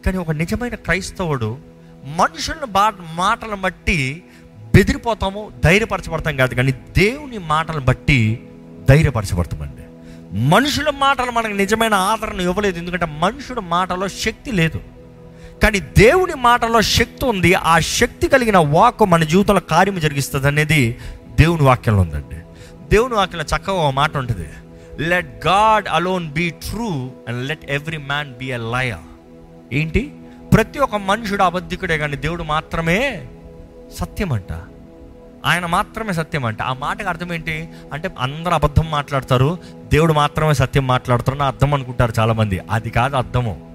కానీ 0.06 0.18
ఒక 0.18 0.32
నిజమైన 0.32 0.76
క్రైస్తవుడు 0.76 1.58
మనుషులను 2.06 2.66
బా 2.66 2.94
మాటలను 3.16 3.56
బట్టి 3.56 4.24
బెదిరిపోతాము 4.76 5.52
ధైర్యపరచబడతాం 5.64 6.38
కాదు 6.38 6.54
కానీ 6.54 6.72
దేవుని 6.72 7.38
మాటలు 7.38 7.80
బట్టి 7.80 8.48
ధైర్యపరచబడతామండి. 8.90 9.82
మనుషుల 10.38 10.90
మాటలు 10.90 11.32
మనకు 11.32 11.54
నిజమైన 11.54 11.94
ఆదరణ 11.94 12.40
ఇవ్వలేదు 12.40 12.78
ఎందుకంటే 12.78 13.06
మనుషుల 13.06 13.60
మాటలో 13.60 14.08
శక్తి 14.08 14.52
లేదు. 14.52 14.82
కానీ 15.64 15.80
దేవుని 15.80 16.34
మాటలో 16.34 16.82
శక్తి 16.82 17.26
ఉంది 17.26 17.54
ఆ 17.54 17.80
శక్తి 17.80 18.28
కలిగిన 18.28 18.58
వాక్ 18.58 19.04
మన 19.04 19.24
జీవితంలో 19.24 19.60
కార్యం 19.60 20.00
జరిగిస్తుంది 20.00 20.48
అనేది 20.48 20.98
దేవుని 21.40 21.64
వాక్యంలో 21.64 22.02
ఉందండి. 22.02 22.36
దేవుని 22.92 23.14
వాక్యంలో 23.14 23.58
చక్కగా 23.58 23.76
ఒక 23.76 23.94
మాట 23.94 24.18
ఉంటుంది. 24.18 24.50
Let 25.00 25.48
God 25.48 25.86
alone 25.90 26.32
be 26.32 26.50
true 26.50 27.12
and 27.28 27.48
let 27.48 27.72
every 27.72 27.98
man 27.98 28.34
be 28.34 28.52
a 28.52 28.58
liar 28.58 28.96
ఏంటి? 29.74 30.14
ప్రతి 30.54 30.80
ఒక్క 30.80 30.96
మనుషుడు 30.96 31.44
అబద్ధికుడే 31.44 31.98
కానీ 31.98 32.18
దేవుడు 32.18 32.44
మాత్రమే 32.44 33.28
సత్యం 33.98 34.34
అంట 34.34 34.54
ఆయన 35.46 35.66
మాత్రమే 35.66 36.14
సత్యం 36.14 36.46
అంట 36.46 36.62
ఆ 36.62 36.74
మాటకు 36.74 37.10
అర్థం 37.10 37.34
ఏంటి? 37.34 37.70
అంటే 37.94 38.10
అందరూ 38.20 38.54
అబద్ధం 38.54 38.92
మాట్లాడతారు 38.92 39.58
దేవుడు 39.94 40.14
మాత్రమే 40.14 40.54
సత్యం 40.54 40.88
మాట్లాడుతారు 40.88 41.38
అర్థం 41.38 41.74
అనుకుంటారు 41.74 42.14
చాలామంది. 42.20 42.62
అది 42.72 42.90
కాదు 42.90 43.16
అర్థము. 43.16 43.70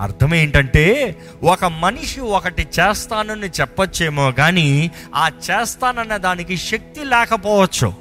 అర్థం 0.00 0.34
ఏంటంటే 0.34 1.16
ఒక 1.42 1.64
మనిషి 1.64 2.20
ఒకటి 2.20 2.62
చేస్తానని 2.62 3.46
చెప్పొచ్చేమో 3.60 4.32
కానీ 4.32 4.90
ఆ 5.14 5.28
చేస్తానన్న 5.28 6.16
దానికి 6.16 6.56
శక్తి 6.56 7.04
లేకపోవచ్చు. 7.04 7.92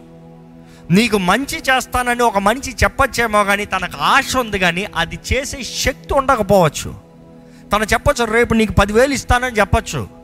నీకు 0.92 1.18
మంచి 1.18 1.58
చేస్తానని 1.58 2.24
ఒక 2.24 2.38
మనిషి 2.38 2.72
చెప్పొచ్చేమో 2.72 3.44
కానీ 3.44 3.66
తనకు 3.66 3.98
ఆశ 4.02 4.38
ఉంది 4.38 4.60
కానీ 4.60 4.88
అది 4.96 5.20
చేసే 5.34 5.64
శక్తి 5.64 6.14
ఉండకపోవచ్చు. 6.14 6.96
తను 7.74 7.84
చెప్పొచ్చు 7.84 8.26
రేపు 8.26 8.54
నీకు 8.54 8.74
పదివేలు 8.74 9.14
ఇస్తానని 9.14 9.60
చెప్పచ్చు. 9.60 10.21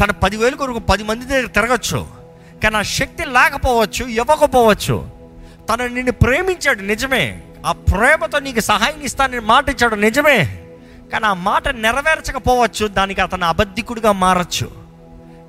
తన 0.00 0.10
పదివేలు 0.10 0.56
కొరకు 0.56 0.78
పది 0.78 1.02
మంది 1.02 1.24
దగ్గర 1.24 1.46
తిరగచ్చు. 1.46 2.06
కానీ 2.62 2.76
ఆ 2.76 2.82
శక్తి 2.82 3.24
లేకపోవచ్చు 3.24 4.06
ఇవ్వకపోవచ్చు. 4.06 5.10
తను 5.70 5.86
నిన్ను 5.86 6.12
ప్రేమించాడు 6.12 6.82
నిజమే. 6.82 7.42
ఆ 7.66 7.72
ప్రేమతో 7.72 8.38
నీకు 8.38 8.60
సహాయం 8.60 9.00
ఇస్తానని 9.00 9.40
మాట 9.40 9.68
ఇచ్చాడు 9.68 9.94
నిజమే. 9.94 10.60
కానీ 11.12 11.26
ఆ 11.26 11.34
మాట 11.34 11.68
నెరవేర్చకపోవచ్చు 11.68 12.88
దానికి 12.88 13.20
అతను 13.20 13.46
అబద్ధికుడిగా 13.46 14.12
మారచ్చు. 14.12 14.70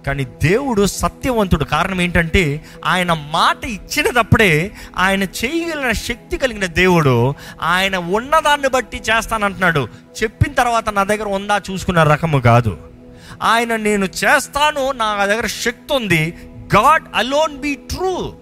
కానీ 0.08 0.24
దేవుడు 0.24 0.86
సత్యవంతుడు. 0.86 1.64
కారణం 1.64 2.02
ఏంటంటే 2.02 2.66
ఆయన 2.86 3.14
మాట 3.14 3.66
ఇచ్చినప్పుడే 3.66 4.72
ఆయన 4.98 5.24
చేయగలిగిన 5.24 5.92
శక్తి 5.92 6.38
కలిగిన 6.38 6.66
దేవుడు 6.66 7.34
ఆయన 7.62 7.96
ఉన్నదాన్ని 7.96 8.68
బట్టి 8.68 8.98
చేస్తానంటున్నాడు. 8.98 9.88
చెప్పిన 10.24 10.54
తర్వాత 10.54 10.90
నా 10.90 11.04
దగ్గర 11.04 11.28
ఉందా 11.28 11.62
చూసుకున్న 11.72 12.04
రకము 12.04 12.40
కాదు. 12.40 12.95
ఆయన 13.44 13.76
నేను 13.76 14.06
చేస్తాను 14.06 14.92
నా 14.92 15.26
దగ్గర 15.26 15.46
శక్తి 15.46 15.96
ఉంది. 15.96 16.38
గాడ్ 16.76 17.04
అలోన్ 17.16 17.58
బీ 17.58 17.76
ట్రూ 17.76 18.34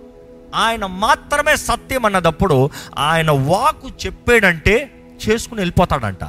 ఆయన 0.55 0.85
మాత్రమే 0.85 1.55
సత్యం 1.55 2.05
అన్నదప్పుడు 2.05 2.69
ఆయన 2.97 3.31
వాకు 3.31 3.89
చెప్పాడంటే 4.05 4.91
చేసుకుని 5.29 5.61
వెళ్ళిపోతాడంట. 5.61 6.27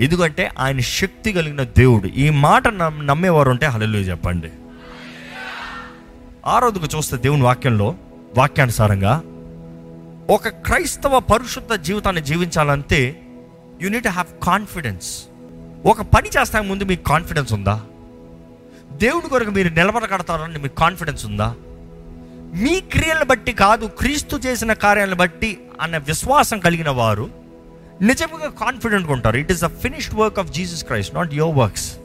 ఎందుకంటే 0.00 0.50
ఆయన 0.58 0.80
శక్తి 0.80 1.32
కలిగిన 1.32 1.62
దేవుడు. 1.62 2.06
ఈ 2.06 2.30
మాట 2.30 2.68
నమ్- 2.68 3.06
నమ్మేవారు 3.06 3.50
ఉంటే 3.50 3.66
హలో 3.66 3.98
చెప్పండి. 3.98 4.48
ఆరోదుకు 6.46 6.96
చూస్తే 6.96 7.16
దేవుని 7.16 7.42
వాక్యంలో 7.42 7.94
వాక్యానుసారంగా 8.38 9.22
ఒక 10.30 10.48
క్రైస్తవ 10.48 11.20
పరిశుద్ధ 11.20 11.72
జీవితాన్ని 11.72 12.22
జీవించాలంటే 12.22 13.22
యు 13.82 13.88
నీట్ 13.88 14.08
హ్యావ్ 14.08 14.44
కాన్ఫిడెన్స్ 14.44 15.22
ఒక 15.86 16.02
పని 16.02 16.28
చేస్తాక 16.28 16.62
ముందు 16.62 16.84
మీకు 16.84 17.04
కాన్ఫిడెన్స్ 17.04 17.52
ఉందా? 17.52 17.82
దేవుని 18.94 19.28
కొరకు 19.28 19.50
మీరు 19.50 19.68
నిలబడగడతారని 19.68 20.58
మీకు 20.58 20.74
కాన్ఫిడెన్స్ 20.74 21.26
ఉందా? 21.26 21.54
మీ 22.54 22.80
క్రియలను 22.80 23.24
బట్టి 23.24 23.52
కాదు 23.52 23.86
క్రీస్తు 23.86 24.36
చేసిన 24.36 24.72
కార్యాలను 24.72 25.16
బట్టి 25.16 25.58
అన్న 25.80 25.96
విశ్వాసం 25.96 26.58
కలిగిన 26.58 26.90
వారు 26.90 27.30
నిజంగా 28.02 28.50
కాన్ఫిడెంట్గా 28.50 29.12
ఉంటారు. 29.12 29.36
It 29.36 29.52
is 29.52 29.62
the 29.62 29.66
finished 29.66 30.14
work 30.14 30.38
of 30.38 30.50
Jesus 30.50 30.84
Christ 30.84 31.14
not 31.14 31.34
your 31.34 31.56
works 31.56 31.96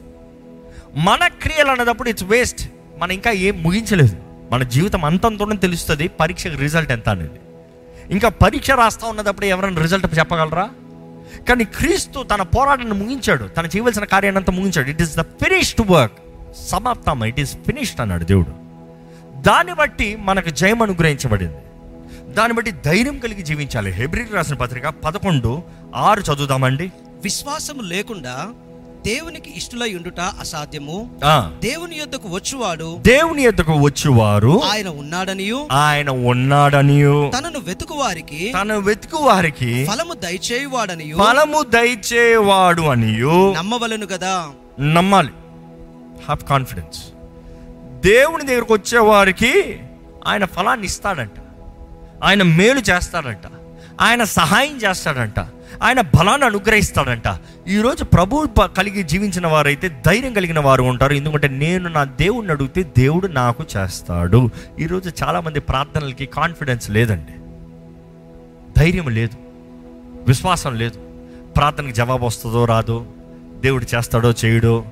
మన 0.94 1.26
క్రియలు 1.26 1.70
అన్నదప్పుడు 1.70 2.08
ఇట్స్ 2.08 2.24
వేస్ట్ 2.24 2.72
మనం 2.98 3.12
ఇంకా 3.12 3.30
ఏం 3.30 3.62
ముగించలేదు. 3.62 4.16
మన 4.50 4.62
జీవితం 4.62 5.04
అంతంతోనే 5.04 5.56
తెలుస్తుంది. 5.56 6.08
పరీక్షకు 6.08 6.58
రిజల్ట్ 6.58 6.92
ఎంత 6.92 7.08
అనేది. 7.08 7.40
ఇంకా 8.10 8.28
పరీక్ష 8.28 8.70
రాస్తా 8.70 9.08
ఉన్నదప్పుడు 9.08 9.46
ఎవరైనా 9.46 9.82
రిజల్ట్ 9.82 10.18
చెప్పగలరా? 10.18 10.70
కానీ 11.48 11.64
క్రీస్తు 11.64 12.22
తన 12.22 12.42
పోరాటాన్ని 12.42 12.94
ముగించాడు. 12.94 13.44
తను 13.44 13.66
చేయవలసిన 13.66 14.04
కార్యాన్ని 14.04 14.38
అంతా 14.38 14.52
ముగించాడు. 14.52 14.88
It 14.88 15.02
is 15.02 15.16
the 15.16 15.20
finished 15.20 15.90
work 15.90 16.18
సమాప్తం 16.58 17.24
ఇట్ 17.24 17.40
ఈస్ 17.40 17.56
ఫినిష్డ్ 17.66 18.00
అన్నాడు 18.00 18.24
దేవుడు. 18.24 18.70
దాన్ని 19.42 19.74
బట్టి 19.74 20.16
మనకు 20.16 20.48
జయం 20.48 20.82
అనుగ్రహించబడింది. 20.82 21.56
దాన్ని 22.32 22.56
బట్టి 22.56 22.70
ధైర్యం 22.70 23.18
కలిగి 23.18 23.42
జీవించాలి. 23.42 23.90
హెబ్రిల్ 23.90 24.34
రాసిన 24.34 24.54
పత్రిక 24.54 24.88
పదకొండు 24.88 25.62
ఆరు 25.94 26.20
చదువుదామండి. 26.20 26.92
విశ్వాసము 27.24 27.82
లేకుండా 27.82 28.48
దేవునికి 29.06 29.52
ఇష్టలై 29.56 29.94
ఉండుట 29.94 30.20
అసాధ్యము. 30.20 31.10
దేవుని 31.62 31.96
యొద్దకు 31.96 32.28
వచ్చువాడు 32.28 32.98
దేవుని 33.00 33.42
ఎద్దకు 33.42 33.72
వచ్చేవారు 33.72 34.62
ఆయన 34.62 34.88
ఉన్నాడనియు. 34.88 35.68
ఆయన 35.72 36.10
ఉన్నాడని 36.10 37.00
తనను 37.38 37.60
వెతుకు 37.60 37.94
వారికి 37.94 38.52
తన 38.62 38.72
వెతుకు 38.72 39.16
వారికి 39.16 39.88
ఫలము 39.92 40.12
దయచేయువాడనియు. 40.12 41.16
ఫలము 41.16 41.62
దయచేవాడు 41.62 42.82
అనియు. 42.82 43.54
నమ్మవలను 43.58 44.06
కదా 44.06 44.50
నమ్మాలి. 44.80 45.28
హ్యావ్ 46.30 46.48
కాన్ఫిడెన్స్ 46.48 47.04
దేవుని 48.06 48.46
దగ్గరకు 48.46 48.74
వచ్చేవారికి 48.74 49.80
ఆయన 50.26 50.44
ఫలాన్ని 50.44 50.86
ఇస్తాడంట. 50.86 51.32
ఆయన 52.24 52.42
మేలు 52.42 52.78
చేస్తాడంట. 52.78 53.40
ఆయన 54.00 54.24
సహాయం 54.24 54.76
చేస్తాడంట. 54.76 55.40
ఆయన 55.82 56.00
బలాన్ని 56.00 56.46
అనుగ్రహిస్తాడంట. 56.46 57.38
ఈరోజు 57.68 58.04
ప్రభు 58.04 58.48
కలిగి 58.76 59.02
జీవించిన 59.02 59.46
వారైతే 59.46 60.02
ధైర్యం 60.06 60.32
కలిగిన 60.32 60.58
వారు 60.58 60.82
ఉంటారు. 60.82 61.12
ఎందుకంటే 61.12 61.48
నేను 61.48 61.88
నా 61.88 62.04
దేవుడిని 62.04 62.52
అడిగితే 62.52 62.82
దేవుడు 62.98 63.26
నాకు 63.26 63.64
చేస్తాడు. 63.76 64.50
ఈరోజు 64.80 65.12
చాలామంది 65.24 65.60
ప్రార్థనలకి 65.60 66.26
కాన్ఫిడెన్స్ 66.26 66.90
లేదండి. 66.90 67.32
ధైర్యం 68.80 69.08
లేదు. 69.08 69.36
విశ్వాసం 70.26 70.74
లేదు. 70.74 70.98
ప్రార్థనకి 71.56 71.92
జవాబు 71.92 72.26
వస్తుందో 72.26 72.64
రాదో 72.64 73.06
దేవుడు 73.60 73.86
చేస్తాడో 73.94 74.34
చేయడో 74.44 74.84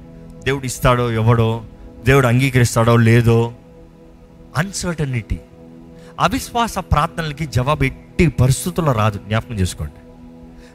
దేవుడు 0.45 0.66
ఇస్తాడో 0.66 1.12
ఎవడో 1.12 1.64
దేవుడు 2.04 2.26
అంగీకరిస్తాడో 2.26 2.97
లేదో 2.97 3.52
అన్సర్టనిటీ 4.57 5.38
అవిశ్వాస 6.21 6.78
ప్రార్థనలకి 6.78 7.47
జవాబు 7.47 7.85
ఎట్టి 7.85 8.26
పరిస్థితుల్లో 8.26 8.92
రాదు 8.92 9.18
జ్ఞాపకం 9.18 9.54
చేసుకోండి. 9.54 9.95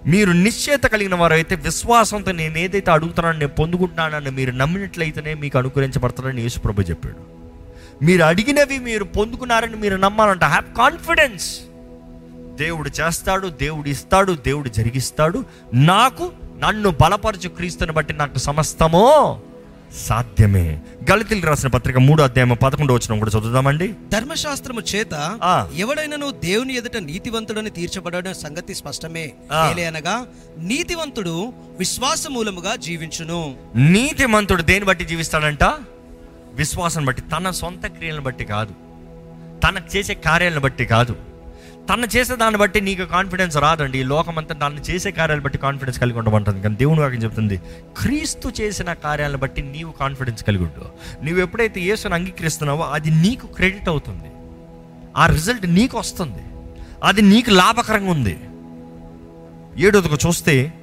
మీరు 0.10 0.32
నిశ్చయత 0.32 0.84
కలిగిన 0.84 1.16
వారైతే 1.16 1.56
విశ్వాసంతో 1.56 2.32
నేను 2.32 2.58
ఏదైతే 2.58 2.92
అడుగుతున్నానో 2.92 3.38
నేను 3.38 3.52
పొందుకుంటున్నానని 3.52 4.32
మీరు 4.32 4.52
నమ్మినట్లయితేనే 4.52 5.34
మీకు 5.34 5.58
అనుకరించబడతానని 5.58 6.42
యేసుప్రభు 6.42 6.82
చెప్పాడు. 6.82 7.16
మీరు 8.06 8.24
అడిగినవి 8.24 8.80
మీరు 8.80 9.04
పొందుకున్నారని 9.04 9.76
మీరు 9.76 9.96
నమ్మాలంట 9.96 10.44
హ్యావ్ 10.44 10.78
కాన్ఫిడెన్స్ 10.78 11.60
దేవుడు 12.56 12.90
చేస్తాడు 13.02 13.48
దేవుడు 13.48 13.90
ఇస్తాడు 13.90 14.34
దేవుడు 14.34 14.70
జరిగిస్తాడు. 14.70 15.46
నాకు 15.74 16.32
నన్ను 16.60 16.90
బలపరచు 16.90 17.50
క్రీస్తుని 17.50 17.92
బట్టి 17.92 18.14
నాకు 18.14 18.38
సమస్తమో 18.38 19.40
సాధ్యమే. 19.98 20.80
గళితులు 21.12 21.46
రాసిన 21.46 21.70
పత్రిక 21.70 21.98
మూడో 21.98 22.24
అధ్యాయం 22.24 22.58
పదకొండు 22.64 22.94
వచ్చిన 22.94 23.20
కూడా 23.20 23.40
చదువుదామండి. 23.40 23.94
ధర్మశాస్త్రము 24.10 24.82
చేత 24.96 25.40
ఆ. 25.44 25.70
ఎవడైనను 25.76 26.32
దేవుని 26.32 26.76
ఎదుట 26.76 26.98
నీతివంతుడని 26.98 27.70
తీర్చబడడం 27.70 28.34
సంగతి 28.34 28.76
స్పష్టమే. 28.76 29.34
ఏలయనగా 29.72 30.26
నీతివంతుడు 30.58 31.54
విశ్వాస 31.80 32.28
మూలముగా 32.28 32.76
జీవించును. 32.76 33.56
నీతిమంతుడు 33.76 34.62
దేని 34.62 34.86
బట్టి 34.86 35.06
జీవిస్తాడంట? 35.06 35.64
విశ్వాసం 36.54 37.06
బట్టి 37.06 37.22
తన 37.22 37.52
సొంత 37.52 37.88
క్రియలను 37.88 38.22
బట్టి 38.22 38.46
కాదు. 38.46 38.74
తన 39.68 39.82
చేసే 39.96 40.14
కార్యాలను 40.14 40.60
బట్టి 40.60 40.86
కాదు. 40.86 41.16
తను 41.90 42.08
చేసే 42.16 42.36
దాన్ని 42.36 42.58
బట్టి 42.60 42.80
నీకు 42.82 43.06
కాన్ఫిడెన్స్ 43.14 43.56
రాదండి. 43.58 43.98
ఈ 44.00 44.04
లోకమంతా 44.04 44.54
తను 44.56 44.82
చేసే 44.90 45.12
కార్యాలను 45.12 45.44
బట్టి 45.44 45.58
కాన్ఫిడెన్స్ 45.58 46.00
కలిగి 46.00 46.18
ఉండమంటుంది. 46.18 46.62
కానీ 46.62 46.76
దేవుని 46.76 47.02
వాక్యం 47.02 47.24
చెప్తుంది 47.24 47.58
క్రీస్తు 48.02 48.52
చేసిన 48.62 48.94
కార్యాలను 48.94 49.38
బట్టి 49.38 49.62
నీవు 49.62 49.92
కాన్ఫిడెన్స్ 49.92 50.44
కలిగి 50.44 50.64
ఉండు. 50.64 50.86
నువ్వు 51.26 51.42
ఎప్పుడైతే 51.42 51.82
యేసుని 51.82 52.16
అంగీకరిస్తున్నావో 52.16 52.84
అది 52.98 53.10
నీకు 53.26 53.48
క్రెడిట్ 53.48 53.90
అవుతుంది. 53.90 54.30
ఆ 55.18 55.26
రిజల్ట్ 55.26 55.68
నీకు 55.74 55.98
వస్తుంది. 55.98 56.44
అది 57.04 57.22
నీకు 57.22 57.52
లాభకరంగా 57.52 58.12
ఉంది. 58.12 58.36
ఏడోదిగా 59.86 60.18
చూస్తే 60.28 60.74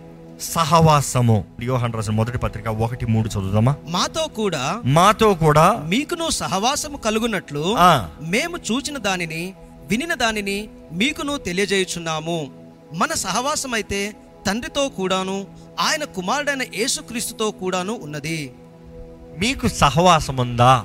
సహవాసము 0.43 1.45
యోహన్ 1.63 1.93
రాసిన 1.93 2.15
మొదటి 2.15 2.39
పత్రిక 2.39 2.69
ఒకటి 2.69 3.07
మూడు 3.07 3.29
చదువుదామా? 3.29 3.75
మాతో 3.89 4.23
కూడా 4.37 4.63
మాతో 4.99 5.35
కూడా 5.35 5.67
మీకును 5.89 6.31
సహవాసము 6.31 6.97
కలుగునట్లు 6.97 7.65
మేము 8.35 8.57
చూచిన 8.71 8.99
దానిని 8.99 9.43
వినిన 9.91 10.15
దానిని 10.15 10.69
మీకును 10.93 11.37
తెలియజేయుచున్నాము. 11.37 12.51
మన 12.95 13.13
సహవాసం 13.13 13.75
అయితే 13.75 14.17
తండ్రితో 14.47 14.89
కూడాను 14.89 15.47
ఆయన 15.81 16.05
కుమారుడైన 16.05 16.63
యేసుక్రీస్తుతో 16.63 17.51
కూడాను 17.51 17.99
ఉన్నది. 18.03 18.53
మీకు 19.39 19.69
సహవాసం 19.69 20.37
ఉందా 20.37 20.85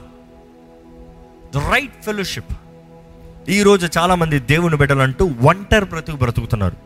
ద 1.56 1.58
రైట్ 1.58 2.04
ఫెలోషిప్ 2.04 2.54
ఈరోజు 3.50 3.90
చాలామంది 3.98 4.40
దేవుని 4.40 4.78
బిడ్డలంటూ 4.78 5.32
ఒంటరి 5.42 5.86
బ్రతుకు 5.86 6.18
బ్రతుకుతున్నారు. 6.18 6.78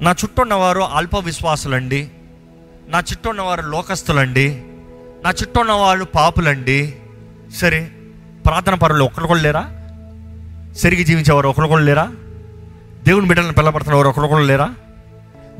నా 0.00 0.10
చుట్టూ 0.10 0.42
ఉన్నవారు 0.42 0.80
అల్ప 0.80 1.16
విశ్వాసులండి 1.16 2.08
నా 2.88 2.98
చుట్టూ 2.98 3.30
ఉన్నవారు 3.30 3.62
లోకస్తులండి. 3.62 4.62
నా 5.24 5.30
చుట్టూ 5.30 5.60
ఉన్నవాళ్ళు 5.60 6.04
పాపులండి. 6.04 6.94
సరే 7.56 7.92
ప్రార్థన 8.44 8.74
పరులు 8.74 9.04
ఒకరు 9.04 9.34
లేరా? 9.34 9.77
సరిగి 10.76 11.04
జీవించేవారు 11.04 11.48
ఒకరు 11.48 11.76
లేరా? 11.76 12.12
దేవుని 13.04 13.28
బిడ్డలను 13.28 13.52
పిల్లబడుతున్నవారు 13.52 14.08
ఒకరు 14.08 14.42
లేరా? 14.42 14.74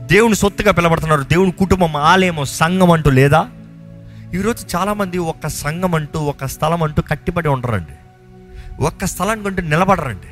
దేవుని 0.01 0.35
సొత్తుగా 0.35 0.73
పిలబడుతున్నారు 0.73 1.23
దేవుని 1.23 1.53
కుటుంబం 1.53 1.97
ఆలయము 1.97 2.45
సంఘం 2.45 2.91
అంటూ 2.91 3.11
లేదా? 3.11 3.51
ఈరోజు 4.35 4.77
చాలామంది 4.77 5.19
ఒక్క 5.19 5.47
సంఘం 5.47 5.95
అంటూ 5.95 6.19
ఒక 6.19 6.45
స్థలం 6.45 6.83
అంటూ 6.83 7.03
కట్టిపడి 7.03 7.49
ఉంటారండి 7.49 7.93
ఒక్క 8.83 9.05
స్థలానికి 9.05 9.49
అంటూ 9.49 9.63
నిలబడరండి. 9.63 10.27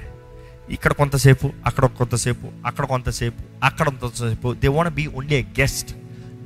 ఇక్కడ 0.74 0.92
కొంతసేపు 0.92 1.50
అక్కడ 1.66 1.84
కొంతసేపు 1.84 2.48
అక్కడ 2.66 2.84
కొంతసేపు 2.84 3.64
అక్కడ 3.64 3.88
కొంతసేపు. 3.88 4.54
They 4.54 4.68
want 4.68 4.94
be 4.94 5.06
only 5.06 5.34
a 5.34 5.42
guest 5.42 5.96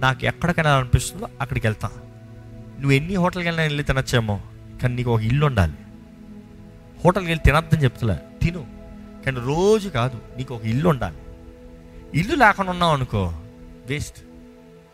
నాకు 0.00 0.24
ఎక్కడికైనా 0.24 0.70
అనిపిస్తుందో 0.70 1.28
అక్కడికి 1.40 1.66
వెళ్తా. 1.66 1.88
నువ్వు 2.80 2.92
ఎన్ని 2.92 3.16
హోటల్కి 3.16 3.48
వెళ్ళినా 3.48 3.62
వెళ్ళి 3.62 3.82
తినచ్చేమో 3.82 4.40
కానీ 4.82 4.94
నీకు 4.94 5.10
ఒక 5.14 5.20
ఇల్లు 5.20 5.46
ఉండాలి. 5.46 5.72
హోటల్కి 7.04 7.30
వెళ్ళి 7.30 7.44
తినద్దని 7.44 7.84
చెప్తులే. 7.84 8.18
తిను. 8.42 8.66
కానీ 9.26 9.36
రోజు 9.46 9.88
కాదు 9.88 10.18
నీకు 10.36 10.54
ఒక 10.54 10.64
ఇల్లు 10.64 10.88
ఉండాలి. 10.88 11.16
ఇల్లు 12.14 12.36
లేకుండా 12.36 12.72
ఉన్నావు 12.72 12.92
అనుకో 12.92 13.32
వేస్ట్ 13.86 14.16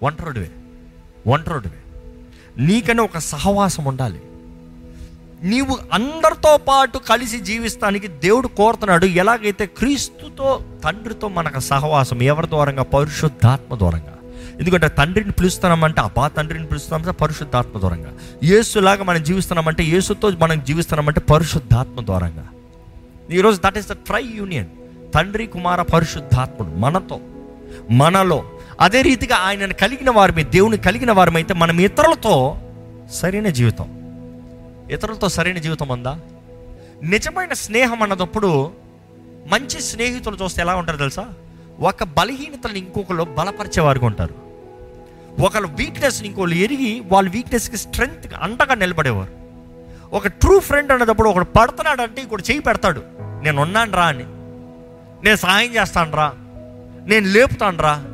ఒంటరుడివే 0.03 0.51
ఒంటరుడివే 1.27 1.77
నీకనే 2.65 3.03
ఒక 3.03 3.19
సహవాసం 3.19 3.85
ఉండాలి. 3.85 4.21
నీవు 5.43 5.79
అందరితో 5.93 6.57
పాటు 6.57 6.99
కలిసి 6.99 7.41
జీవిస్తానికి 7.41 8.09
దేవుడు 8.09 8.49
కోరుతున్నాడు. 8.49 9.07
ఎలాగైతే 9.07 9.67
క్రీస్తుతో 9.67 10.65
తండ్రితో 10.85 11.29
మనకు 11.29 11.61
సహవాసం 11.61 12.23
ఎవరి 12.23 12.49
ద్వారంగా? 12.49 12.83
పరిశుద్ధాత్మ 12.83 13.79
ద్వారంగా. 13.79 14.16
ఎందుకంటే 14.61 14.89
తండ్రిని 14.89 15.31
పిలుస్తున్నామంటే 15.31 16.01
అబ్బా 16.01 16.29
తండ్రిని 16.29 16.67
పిలుస్తున్నామంటే 16.67 17.13
పరిశుద్ధాత్మ 17.13 17.81
ద్వారంగా. 17.81 18.13
యేసులాగా 18.45 19.05
మనం 19.05 19.23
జీవిస్తున్నామంటే 19.23 19.85
యేసుతో 19.85 20.31
మనం 20.31 20.65
జీవిస్తున్నామంటే 20.65 21.21
పరిశుద్ధాత్మ 21.21 22.05
ద్వారంగా. 22.05 22.49
ఈరోజు 23.31 23.61
that 23.65 23.79
is 23.79 23.89
the 23.89 23.93
try 23.93 24.25
union 24.35 24.67
తండ్రి 25.15 25.47
కుమార 25.47 25.83
పరిశుద్ధాత్ముడు 25.83 26.77
మనతో 26.77 27.21
మనలో. 27.91 28.51
అదే 28.81 29.03
రీతిగా 29.03 29.37
ఆయనను 29.37 29.75
కలిగిన 29.75 30.11
వారి 30.11 30.45
దేవుని 30.45 30.77
కలిగిన 30.77 31.13
వారమైతే 31.13 31.55
మనం 31.55 31.81
ఇతరులతో 31.81 32.61
సరైన 33.13 33.49
జీవితం. 33.49 33.85
ఇతరులతో 34.91 35.29
సరైన 35.29 35.59
జీవితం 35.59 35.89
ఉందా? 35.89 36.21
నిజమైన 37.03 37.53
స్నేహం 37.53 38.03
అన్నదప్పుడు 38.03 38.71
మంచి 39.49 39.81
స్నేహితులు 39.83 40.37
చూస్తే 40.45 40.63
ఎలా 40.63 40.77
ఉంటారు 40.77 40.97
తెలుసా? 40.97 41.27
ఒక 41.81 42.05
బలహీనతలను 42.05 42.77
ఇంకొకరు 42.77 43.27
బలపరిచేవారుగా 43.39 44.07
ఉంటారు. 44.07 44.46
ఒకళ్ళ 45.41 45.67
వీక్నెస్ని 45.67 46.29
ఇంకోళ్ళు 46.29 46.55
ఎరిగి 46.55 47.03
వాళ్ళ 47.13 47.31
వీక్నెస్కి 47.31 47.77
స్ట్రెంగ్త్ 47.77 48.35
అండగా 48.43 48.75
నిలబడేవారు. 48.75 49.31
ఒక 50.17 50.27
ట్రూ 50.27 50.59
ఫ్రెండ్ 50.59 50.93
అన్నదప్పుడు 50.93 51.29
ఒకడు 51.29 51.45
పడుతున్నాడు 51.45 52.03
అంటే 52.03 52.23
ఇంకోటి 52.23 52.43
చేయి 52.51 52.61
పెడతాడు. 52.61 53.03
నేను 53.19 53.63
ఉన్నాను 53.63 53.93
రా 53.93 54.05
అని. 54.05 54.25
నేను 55.25 55.37
సహాయం 55.37 55.75
చేస్తాను 55.75 56.17
రా. 56.17 56.33
నేను 57.07 57.27
లేపుతాను 57.27 57.79
రా. 57.79 58.05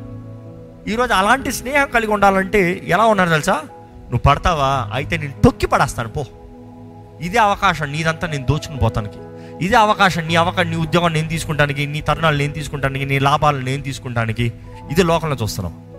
ఈరోజు 0.87 1.13
అలాంటి 1.13 1.51
స్నేహం 1.51 1.87
కలిగి 1.89 2.11
ఉండాలంటే 2.11 2.83
ఎలా 2.87 3.05
ఉన్నారు 3.05 3.29
తెలుసా? 3.29 3.53
నువ్వు 3.53 4.19
పడతావా? 4.19 4.89
అయితే 4.93 5.17
నేను 5.17 5.33
తొక్కి 5.43 5.67
పడేస్తాను 5.67 6.09
పో. 6.09 6.25
ఇదే 7.21 7.37
అవకాశం 7.37 7.91
నీదంతా 7.91 8.27
నేను 8.27 8.45
దోచుకుని 8.45 8.79
పోతానికి. 8.79 9.17
ఇదే 9.65 9.75
అవకాశం 9.75 10.21
నీ 10.21 10.35
అవకాశం 10.35 10.69
నీ 10.69 10.75
ఉద్యోగం 10.75 11.13
నేను 11.13 11.29
తీసుకుంటానికి 11.29 11.85
నీ 11.85 12.01
తరుణాలు 12.01 12.37
నేను 12.37 12.53
తీసుకుంటానికి 12.53 13.05
నీ 13.05 13.19
లాభాలు 13.19 13.57
నేను 13.57 13.83
తీసుకుంటానికి. 13.83 14.53
ఇదే 14.91 15.03
లోకంలో 15.03 15.35
చూస్తున్నాం. 15.41 15.92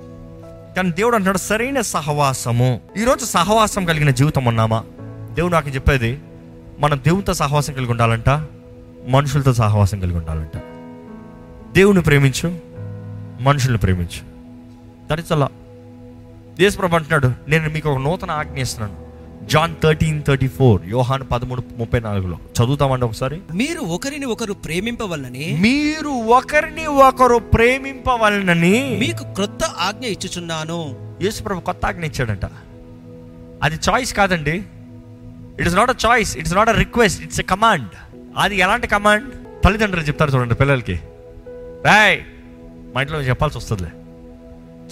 కానీ 0.76 0.90
దేవుడు 0.90 1.14
అంటున్నాడు 1.14 1.38
సరైన 1.38 1.80
సహవాసము. 1.80 2.80
ఈరోజు 2.96 3.24
సహవాసం 3.24 3.84
కలిగిన 3.84 4.10
జీవితం 4.10 4.44
ఉన్నామా? 4.44 4.84
దేవుడు 5.32 5.52
నాకు 5.52 5.68
చెప్పేది 5.68 6.20
మనం 6.78 6.98
దేవునితో 6.98 7.34
సహవాసం 7.34 7.72
కలిగి 7.72 7.90
ఉండాలంట 7.90 8.28
మనుషులతో 9.08 9.52
సహవాసం 9.52 10.00
కలిగి 10.00 10.16
ఉండాలంట. 10.16 10.56
దేవుని 11.74 12.02
ప్రేమించు 12.02 12.58
మనుషుల్ని 13.40 13.78
ప్రేమించు. 13.78 14.34
దట్ 15.10 15.20
ఇస్ 15.20 15.32
అలా 15.32 15.48
దేశప్రభు 16.58 16.94
అంటున్నాడు 16.94 17.50
నేను 17.50 17.70
మీకు 17.70 17.88
ఒక 17.88 17.98
నూతన 17.98 18.30
ఆజ్ఞ 18.30 18.58
ఇస్తున్నాను. 18.58 19.03
జాన్ 19.46 19.74
థర్టీన్ 19.82 20.22
థర్టీ 20.22 20.48
ఫోర్ 20.48 20.82
యోహాన్ 20.88 21.22
పదమూడు 21.32 21.62
ముప్పై 21.76 22.00
నాలుగులో. 22.00 22.36
చదువుతామండి 22.36 23.04
ఒకసారి. 23.04 23.40
మీరు 23.54 23.80
ఒకరిని 23.80 24.26
ఒకరు 24.26 24.52
ప్రేమింపవలనని 24.52 25.58
మీరు 25.60 26.08
ఒకరిని 26.08 26.86
ఒకరు 26.86 27.36
ప్రేమింపవలనని 27.36 28.96
మీకు 29.00 29.34
క్రొత్త 29.34 29.64
ఆజ్ఞ 29.64 30.04
ఇచ్చుచున్నాను. 30.04 30.96
యేసుప్రభు 31.22 31.60
కొత్త 31.60 31.86
ఆజ్ఞ 31.86 32.04
ఇచ్చాడంట. 32.04 32.44
అది 33.62 33.76
చాయిస్ 33.90 34.14
కాదండి. 34.14 34.62
It 35.60 35.68
is 35.68 35.76
not 35.76 35.90
a 35.90 35.94
choice 36.06 36.36
it's 36.36 36.54
not 36.54 36.68
a 36.68 36.72
request 36.72 37.22
it's 37.22 37.40
a 37.40 37.42
command 37.42 37.88
అది 38.38 38.56
ఎలాంటి 38.56 38.86
కమాండ్ 38.86 39.24
తల్లిదండ్రులు 39.64 40.04
చెప్తారు 40.04 40.30
చూడండి 40.30 40.54
పిల్లలకి. 40.54 41.00
రాయ్ 41.84 42.20
మా 42.94 43.00
ఇంట్లో 43.00 43.22
చెప్పాల్సి 43.22 43.58
వస్తుందిలే. 43.58 43.88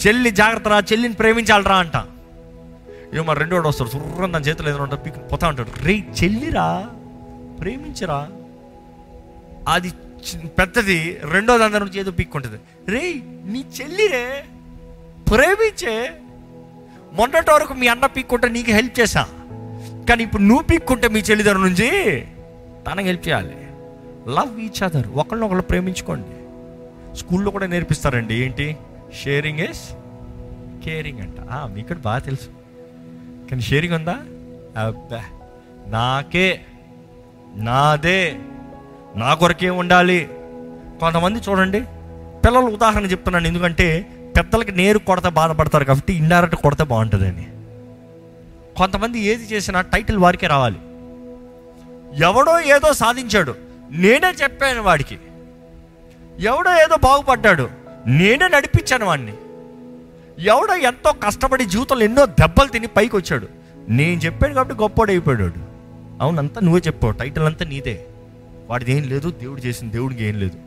చెల్లి 0.06 0.30
జాగ్రత్త 0.30 0.68
రా 0.68 0.78
చెల్లిని 0.78 1.14
ప్రేమించాలరా 1.14 1.76
అంట. 1.76 1.96
ఇక 3.12 3.20
మరి 3.20 3.38
రెండోడు 3.38 3.68
వస్తాడు. 3.68 3.90
సుర్రం 3.90 4.32
దాని 4.32 4.44
చేతిలో 4.44 4.68
ఏదైనా 4.68 4.84
ఉంటాడు 4.84 5.00
పీక్ 5.00 5.32
పోతా 5.32 5.48
ఉంటాడు. 5.48 5.84
రే 5.84 6.04
చెల్లిరా 6.24 6.90
ప్రేమించరా? 7.60 8.28
అది 9.68 9.92
పెద్దది 10.46 11.18
రెండోది 11.30 11.58
దాని 11.58 11.78
నుంచి 11.78 12.00
ఏదో 12.00 12.10
పీక్కుంటుంది. 12.10 12.56
రే 12.88 13.14
నీ 13.44 13.64
చెల్లిరే 13.80 14.44
ప్రేమించే. 15.30 16.12
మొన్నటి 17.12 17.50
వరకు 17.50 17.74
మీ 17.74 17.86
అన్న 17.86 18.06
పీక్కుంటే 18.06 18.48
నీకు 18.48 18.70
హెల్ప్ 18.70 19.00
చేశా. 19.00 19.28
కానీ 20.08 20.22
ఇప్పుడు 20.22 20.42
నువ్వు 20.42 20.64
పీక్కుంటే 20.64 21.08
మీ 21.08 21.20
చెల్లిదండ్రుల 21.20 21.66
నుంచి 21.66 22.20
తనకు 22.86 23.06
హెల్ప్ 23.06 23.28
చేయాలి. 23.28 23.56
లవ్ 24.28 24.60
ఈచ్ 24.60 24.82
అదర్ 24.82 25.08
ఒకళ్ళనొకళ్ళు 25.08 25.62
ప్రేమించుకోండి. 25.62 26.28
స్కూల్లో 27.18 27.50
కూడా 27.50 27.66
నేర్పిస్తారండి. 27.66 28.34
ఏంటి? 28.34 28.76
షేరింగ్ 29.22 29.58
ఇస్ 29.58 29.90
కేరింగ్ 30.84 31.20
అంట. 31.20 31.40
ఆ, 31.50 31.66
మీకు 31.66 31.94
బాగా 31.94 32.18
తెలుసు. 32.18 32.61
కానీ 33.52 33.62
షేరింగ్ 33.62 33.94
ఉందా 33.94 34.12
అబ్బా 34.86 35.24
నాకే 35.86 36.60
నాదే 37.54 38.36
నా 39.16 39.34
కొరకే 39.34 39.70
ఉండాలి 39.70 40.28
కొంతమంది 41.00 41.38
చూడండి 41.48 41.80
పిల్లలు 42.44 42.66
ఉదాహరణ 42.66 43.04
చెప్తున్నాను. 43.04 43.46
ఎందుకంటే 43.46 44.06
పెద్దలకి 44.36 44.72
నేరు 44.72 44.98
కొడత 44.98 45.28
బాధపడతారు 45.28 45.84
కాబట్టి 45.84 46.12
ఇండైరెక్ట్ 46.12 46.56
కొడత 46.56 46.82
బాగుంటుందని. 46.82 47.46
కొంతమంది 48.76 49.20
ఏది 49.20 49.44
చేసినా 49.44 49.80
టైటిల్ 49.80 50.18
వారికే 50.18 50.46
రావాలి. 50.46 50.78
ఎవడో 52.24 52.60
ఏదో 52.60 52.92
సాధించాడు. 52.92 53.54
నేనే 53.90 54.34
చెప్పాను 54.42 54.82
వాడికి. 54.82 55.18
ఎవడో 56.38 56.74
ఏదో 56.74 56.96
బాగుపడ్డాడు. 56.96 57.70
నేనే 58.06 58.48
నడిపించాను 58.48 59.06
వాడిని 59.06 59.32
ఎవడో 60.38 60.74
ఎంతో 60.74 61.12
కష్టపడి 61.12 61.64
జీవితంలో 61.64 62.04
ఎన్నో 62.04 62.26
దెబ్బలు 62.26 62.68
తిని 62.68 62.86
పైకి 62.86 63.16
వచ్చాడు. 63.16 63.48
నేను 63.88 64.20
చెప్పాడు 64.20 64.54
కాబట్టి 64.54 64.74
గొప్పోడు 64.74 65.10
అయిపోయాడు. 65.10 65.52
అవునంతా 66.20 66.60
నువ్వే 66.60 66.82
చెప్పావు. 66.86 67.12
టైటిల్ 67.12 67.44
అంతా 67.44 67.64
నీదే. 67.64 68.06
వాడిది 68.70 68.92
ఏం 68.92 69.02
లేదు 69.02 69.30
దేవుడు 69.30 69.60
చేసిన 69.60 69.90
దేవుడికి 69.90 70.24
ఏం 70.24 70.40
లేదు. 70.40 70.58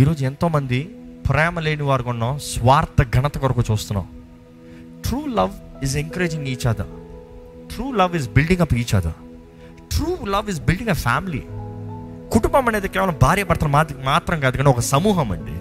ఈరోజు 0.00 0.24
ఎంతోమంది 0.24 0.82
ప్రేమ 1.28 1.60
లేని 1.60 1.82
వారు 1.82 2.02
కొన్నాం 2.02 2.38
స్వార్థ 2.38 3.18
ఘనత 3.18 3.38
కొరకు 3.38 3.62
చూస్తున్నాం. 3.70 4.08
True 5.04 5.26
love 5.26 5.84
is 5.84 5.96
encouraging 5.96 6.46
each 6.46 6.66
other 6.66 6.86
true 7.74 7.92
love 7.92 8.16
is 8.16 8.28
building 8.28 8.60
up 8.60 8.74
each 8.74 8.94
other 8.94 9.12
true 9.94 10.26
love 10.26 10.50
is 10.50 10.60
building 10.60 10.90
a 10.90 10.92
family 10.92 11.42
కుటుంబం 12.32 12.68
అనేది 12.68 12.88
కేవలం 12.88 13.16
భార్య 13.22 13.44
భర్తలు 13.44 13.68
మాత్రం 13.68 14.04
మాత్రం 14.04 14.40
కాదు 14.40 14.56
కానీ 14.56 14.68
ఒక 14.68 14.80
సమూహం 14.80 15.32
అండి. 15.32 15.58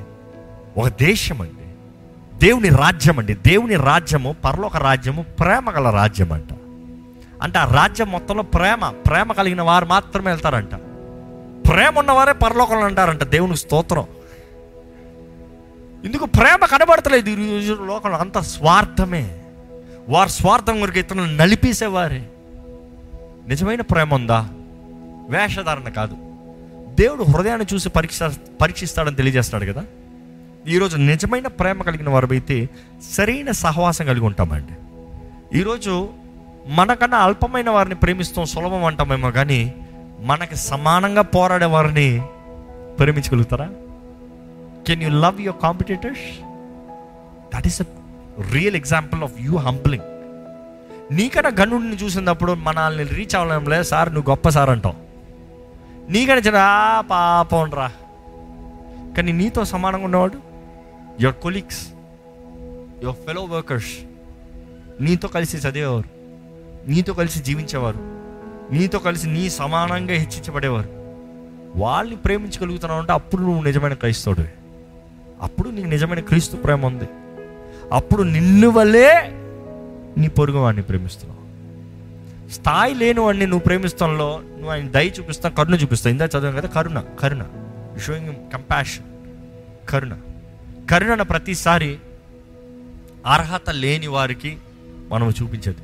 ఒక 0.79 0.87
దేశం 0.87 1.41
అండి. 1.41 1.60
దేవుని 2.41 2.69
రాజ్యం 2.69 3.19
అండి. 3.19 3.33
దేవుని 3.33 3.75
రాజ్యము 3.75 4.35
పరలోక 4.45 4.77
రాజ్యము 4.77 5.21
ప్రేమ 5.21 5.71
గల 5.71 5.89
రాజ్యం 5.89 6.31
అంట 6.31 6.53
అంటే 7.41 7.59
ఆ 7.59 7.73
రాజ్యం 7.73 8.11
మొత్తంలో 8.11 8.43
ప్రేమ 8.43 8.89
ప్రేమ 8.89 9.31
కలిగిన 9.31 9.61
వారు 9.61 9.85
మాత్రమే 9.85 10.31
వెళ్తారంట. 10.31 10.75
ప్రేమ 11.67 11.99
ఉన్నవారే 11.99 12.31
పరలోకంలో 12.31 12.85
అంటారంట 12.85 13.23
దేవుని 13.23 13.57
స్తోత్రం. 13.57 14.05
ఇందుకు 16.05 16.25
ప్రేమ 16.25 16.65
కనబడతలేదు 16.65 17.29
ఈ 17.29 17.67
లోకంలో. 17.85 18.17
అంత 18.17 18.37
స్వార్థమే. 18.37 19.43
వారు 20.09 20.29
స్వార్థం 20.29 20.79
కొరకు 20.79 20.99
ఇతరులను 20.99 21.35
నలిపేసేవారే. 21.35 22.29
నిజమైన 23.47 23.81
ప్రేమ 23.81 24.13
ఉందా? 24.13 24.49
వేషధారణ 25.29 25.89
కాదు. 25.89 26.17
దేవుడు 26.95 27.23
హృదయాన్ని 27.23 27.67
చూసి 27.73 27.89
పరీక్ష 27.89 28.19
పరీక్షిస్తాడని 28.61 29.15
తెలియజేస్తున్నాడు 29.15 29.73
కదా? 29.73 29.85
ఈరోజు 30.67 30.97
నిజమైన 30.97 31.47
ప్రేమ 31.47 31.81
కలిగిన 31.81 32.09
వారు 32.09 32.27
అయితే 32.31 32.69
సరైన 33.11 33.51
సహవాసం 33.51 34.05
కలిగి 34.05 34.25
ఉంటామండి. 34.25 34.73
ఈరోజు 35.59 36.09
మనకన్నా 36.67 37.17
అల్పమైన 37.17 37.69
వారిని 37.69 37.95
ప్రేమిస్తాం 37.95 38.45
సులభం 38.45 38.85
అంటామేమో 38.85 39.31
కానీ 39.31 39.75
మనకి 40.19 40.55
సమానంగా 40.55 41.21
పోరాడే 41.21 41.65
వారిని 41.65 42.21
ప్రేమించగలుగుతారా? 42.99 43.69
Can 44.87 45.03
you 45.03 45.09
love 45.09 45.41
your 45.41 45.61
competitors 45.61 46.25
that 47.55 47.67
is 47.67 47.81
a 47.81 47.85
real 48.51 48.75
example 48.75 49.23
of 49.23 49.41
you 49.41 49.57
humbling 49.57 50.03
నీకన్నా 51.11 51.51
గనుడిని 51.59 51.95
చూసినప్పుడు 51.95 52.53
మనల్ని 52.53 53.03
రీచ్ 53.03 53.35
అవ్వలేం 53.35 53.69
లేదు 53.69 53.83
సార్ 53.83 54.13
నువ్వు 54.13 54.31
గొప్ప 54.31 54.49
సార్ 54.49 54.69
అంటావు 54.69 54.95
నీకన్నా 56.11 56.41
చిన్న 56.41 56.57
పాపం 57.11 57.71
రా. 57.71 57.91
కానీ 59.17 59.31
నీతో 59.31 59.65
సమానంగా 59.65 60.05
ఉన్నవాడు 60.05 60.50
your 61.19 61.35
colleagues 61.35 61.87
your 63.03 63.15
fellow 63.15 63.43
workers 63.43 63.97
నీతో 65.01 65.27
కలిసి 65.27 65.57
చదివేవారు 65.57 66.09
నీతో 66.89 67.13
కలిసి 67.13 67.39
జీవించేవారు 67.39 68.11
నీతో 68.71 68.99
కలిసి 68.99 69.27
నీ 69.27 69.49
సమానంగా 69.49 70.13
హెచ్చించబడేవారు. 70.13 70.89
వాళ్ళని 71.75 72.15
ప్రేమించగలుగుతున్నావు 72.15 73.01
అంటే 73.01 73.13
అప్పుడు 73.13 73.41
నువ్వు 73.41 73.63
నిజమైన 73.63 73.93
క్రైస్తవుడివి. 73.93 74.47
అప్పుడు 75.41 75.69
నీకు 75.69 75.87
నిజమైన 75.87 76.19
క్రీస్తు 76.19 76.55
ప్రేమ 76.55 76.85
ఉంది. 76.85 77.05
అప్పుడు 77.91 78.23
నిన్ను 78.23 78.69
వల్లే 78.69 79.11
నీ 80.17 80.27
పొరుగు 80.27 80.57
వాడిని 80.57 80.83
ప్రేమిస్తున్నావు. 80.83 81.41
స్థాయి 82.51 82.93
లేని 82.93 83.19
వాడిని 83.19 83.45
నువ్వు 83.45 83.63
ప్రేమిస్తాంలో 83.63 84.41
నువ్వు 84.43 84.69
ఆయన 84.69 84.87
దయ 84.87 85.07
చూపిస్తావు 85.07 85.55
కరుణ 85.55 85.73
చూపిస్తావు 85.73 86.13
ఇందా 86.13 86.25
చదివాం 86.25 86.55
కదా 86.55 86.67
కరుణ 86.67 87.03
కరుణ. 87.19 87.43
షోయింగ్ 87.99 88.35
కంపాషన్ 88.53 89.05
కరుణ. 89.89 90.17
కరుణను 90.91 91.23
ప్రతిసారి 91.23 91.97
అర్హత 93.25 93.69
లేని 93.69 94.07
వారికి 94.07 94.57
మనం 95.09 95.29
చూపించేది. 95.29 95.77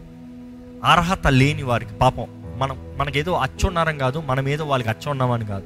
అర్హత 0.84 1.28
లేని 1.28 1.64
వారికి 1.64 1.94
పాపం. 1.94 2.28
మనం 2.58 2.94
మనకేదో 2.98 3.32
అచ్చున్నారం 3.34 3.98
కాదు 3.98 4.24
మనం 4.26 4.48
ఏదో 4.48 4.66
వాళ్ళకి 4.66 4.90
అచ్చున్నామని 4.90 5.46
కాదు. 5.46 5.66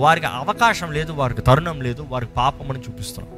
వారికి 0.00 0.26
అవకాశం 0.26 0.92
లేదు 0.92 1.12
వారికి 1.12 1.42
తరుణం 1.42 1.80
లేదు 1.80 2.06
వారికి 2.08 2.32
పాపం 2.32 2.70
అని 2.70 2.80
చూపిస్తున్నాం. 2.80 3.34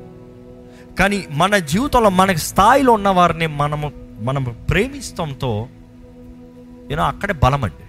కానీ 0.95 1.25
మన 1.31 1.59
జీవితంలో 1.59 2.11
మనకి 2.11 2.39
స్థాయిలో 2.39 2.93
ఉన్న 2.93 3.09
వారిని 3.09 3.47
మనము 3.47 3.93
మనం 4.21 4.57
ప్రేమిస్తంతో 4.71 5.69
యూనో 6.91 7.03
అక్కడే 7.03 7.33
బలం 7.33 7.65
అండి 7.65 7.85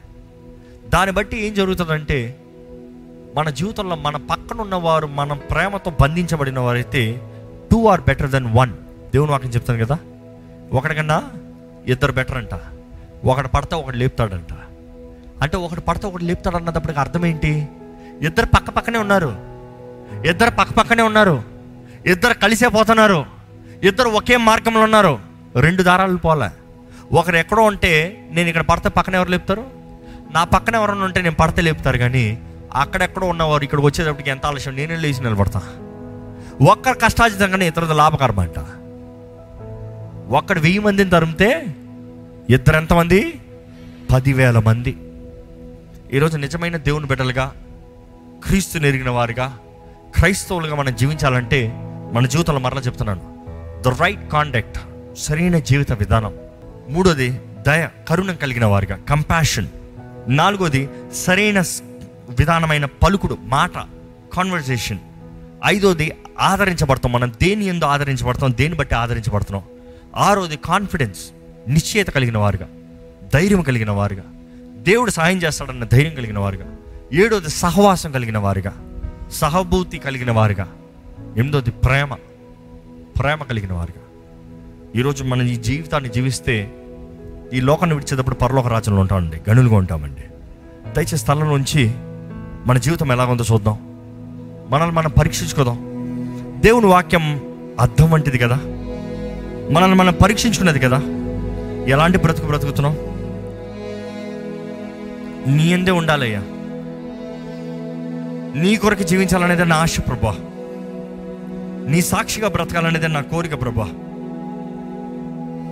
దాన్ని 0.89 1.15
బట్టి 1.15 1.47
ఏం 1.47 1.53
జరుగుతుందంటే 1.53 2.37
మన 3.35 3.49
జీవితంలో 3.49 3.95
మన 3.95 4.17
పక్కనున్న 4.17 4.75
వారు 4.75 5.07
మన 5.07 5.33
ప్రేమతో 5.33 5.91
బంధించబడిన 6.01 6.59
వారైతే 6.59 7.27
two 7.71 7.87
are 7.87 8.01
better 8.01 8.29
than 8.29 8.45
one 8.53 8.73
దేవుని 9.13 9.31
వాక్యం 9.31 9.51
చెప్తాను 9.51 9.85
కదా? 9.85 9.97
ఒకటికన్నా 10.73 11.23
ఇద్దరు 11.87 12.11
బెటర్ 12.11 12.37
అంట. 12.37 12.49
ఒకడు 13.25 13.47
పడితే 13.47 13.75
ఒకడు 13.75 13.97
లేపుతాడంట. 13.97 14.53
అంటే 15.41 15.57
ఒకడు 15.57 15.79
పడితే 15.79 16.07
ఒకడు 16.07 16.23
లేపుతాడు 16.23 16.55
అన్నదప్పటికి 16.55 16.99
అర్థం 16.99 17.25
ఏంటి? 17.25 17.67
ఇద్దరు 18.21 18.45
పక్క 18.45 18.69
పక్కనే 18.69 18.99
ఉన్నారు. 18.99 19.35
ఇద్దరు 20.25 20.49
పక్క 20.49 20.73
పక్కనే 20.73 21.03
ఉన్నారు. 21.03 21.43
ఇద్దరు 22.05 22.33
కలిసే 22.33 22.67
పోతున్నారు. 22.67 23.25
ఇద్దరు 23.83 24.09
ఒకే 24.09 24.37
మార్గంలో 24.37 24.81
ఉన్నారు. 24.81 25.19
రెండు 25.59 25.83
దారాలు 25.83 26.17
పోలే. 26.17 26.49
ఒకరు 27.15 27.35
ఎక్కడో 27.35 27.61
ఉంటే 27.61 28.27
నేను 28.31 28.47
ఇక్కడ 28.47 28.61
పడితే 28.61 28.89
పక్కన 28.89 29.15
ఎవరు 29.15 29.29
లేపుతారు? 29.29 29.65
నా 30.31 30.43
పక్కన 30.43 30.75
ఎవరైనా 30.75 31.05
ఉంటే 31.05 31.21
నేను 31.21 31.35
పడితే 31.35 31.61
లేపుతారు. 31.61 31.97
కానీ 31.97 32.41
అక్కడెక్కడో 32.73 33.27
ఉన్నవారు 33.27 33.63
ఇక్కడికి 33.63 33.85
వచ్చేటప్పటికి 33.85 34.29
ఎంత 34.29 34.45
ఆలస్యం? 34.45 34.75
నేనే 34.75 34.95
లేచి 34.95 35.23
నిలబడతాను 35.23 35.90
ఒక్కరు 36.61 36.97
కష్టాజితంగానే 36.97 37.67
ఇతరుల 37.67 37.93
లాభకరం 37.93 38.39
అంట. 38.39 38.59
ఒక్కడు 40.33 40.59
వెయ్యి 40.59 40.79
మందిని 40.79 41.09
తరిమితే 41.09 41.65
ఇద్దరు 42.49 42.75
ఎంతమంది 42.75 43.39
పదివేల 44.11 44.59
మంది. 44.59 44.97
ఈరోజు 46.13 46.37
నిజమైన 46.37 46.77
దేవుని 46.77 47.05
బిడ్డలుగా 47.05 47.53
క్రీస్తు 48.43 48.77
నెరిగిన 48.77 49.09
వారుగా 49.09 49.57
క్రైస్తవులుగా 50.15 50.75
మనం 50.75 50.95
జీవించాలంటే 50.95 51.71
మన 52.13 52.25
జీవితంలో 52.25 52.59
మరలా 52.59 52.81
చెప్తున్నాను. 52.81 53.45
ద 53.85 54.01
రైట్ 54.01 54.31
కాండక్ట్ 54.31 54.79
సరైన 55.17 55.57
జీవిత 55.59 55.91
విధానం. 55.91 56.33
మూడోది 56.89 57.41
దయ 57.67 57.89
కరుణం 58.09 58.35
కలిగిన 58.35 58.65
వారుగా 58.65 58.95
కంపాషన్ 59.09 59.67
నాలుగోది 60.27 60.89
సరైన 61.13 61.61
స్- 61.61 61.83
విధానమైన 62.29 62.85
పలుకుడు 62.85 63.37
మాట 63.41 63.73
కాన్వర్జేషన్ 64.33 64.97
ఐదోది 65.65 66.17
ఆదరించబడతాం 66.39 67.11
మనం. 67.11 67.33
దేని 67.41 67.65
ఎందు 67.65 67.85
ఆదరించబడతాం? 67.85 68.51
దేన్ని 68.51 68.77
బట్టి 68.77 68.95
ఆదరించబడుతున్నాం? 68.95 69.63
ఆరోది 70.15 70.57
కాన్ఫిడెన్స్ 70.57 71.19
నిశ్చయత 71.69 72.07
కలిగిన 72.07 72.37
వారుగా 72.37 72.67
ధైర్యం 73.33 73.61
కలిగిన 73.61 73.91
వారుగా 73.91 74.23
దేవుడు 74.77 75.11
సాయం 75.11 75.37
చేస్తాడన్న 75.37 75.83
ధైర్యం 75.83 76.15
కలిగిన 76.15 76.39
వారుగా 76.39 76.75
ఏడోది 77.13 77.49
సహవాసం 77.49 78.11
కలిగిన 78.11 78.37
వారుగా 78.37 79.01
సహభూతి 79.31 79.97
కలిగిన 79.97 80.31
వారుగా 80.31 80.67
ఎనిమిదోది 81.21 81.71
ప్రేమ 81.71 82.13
ప్రేమ 83.19 83.43
కలిగిన 83.43 83.73
వారుగా. 83.73 84.01
ఈరోజు 84.95 85.23
మనం 85.23 85.41
ఈ 85.41 85.55
జీవితాన్ని 85.55 86.09
జీవిస్తే 86.09 86.73
ఈ 87.53 87.61
లోకాన్ని 87.61 87.95
విడిచేటప్పుడు 87.95 88.35
పరలోక 88.35 88.67
రాజ్యంలో 88.67 89.01
ఉంటామండి 89.01 89.41
గనులుగా 89.49 89.75
ఉంటామండి. 89.75 90.21
దయచేసి 90.95 91.17
స్థలం 91.17 91.47
నుంచి 91.47 91.91
మన 92.65 92.77
జీవితం 92.77 93.11
ఎలాగుందో 93.11 93.43
చూద్దాం. 93.51 93.90
మనల్ని 94.71 94.95
మనం 94.95 95.09
పరీక్షించుకోదాం. 95.09 95.77
దేవుని 96.61 96.85
వాక్యం 96.85 97.41
అర్థం 97.79 98.11
వంటిది 98.11 98.37
కదా? 98.37 98.55
మనల్ని 99.71 99.95
మనం 99.95 100.13
పరీక్షించుకున్నది 100.13 100.79
కదా? 100.79 100.97
ఎలాంటి 101.87 102.17
బ్రతుకు 102.17 102.45
బ్రతుకుతున్నాం? 102.45 102.97
నీ 105.57 105.67
ఎందే 105.67 105.91
ఉండాలయ్యా. 105.91 106.39
నీ 108.61 108.75
కొరకు 108.75 109.03
జీవించాలనేదే 109.03 109.63
నా 109.63 109.75
ఆశ 109.75 109.99
ప్రభా. 109.99 110.35
నీ 111.89 112.01
సాక్షిగా 112.01 112.47
బ్రతకాలనేదే 112.47 113.07
నా 113.07 113.21
కోరిక 113.21 113.61
ప్రభా. 113.61 113.89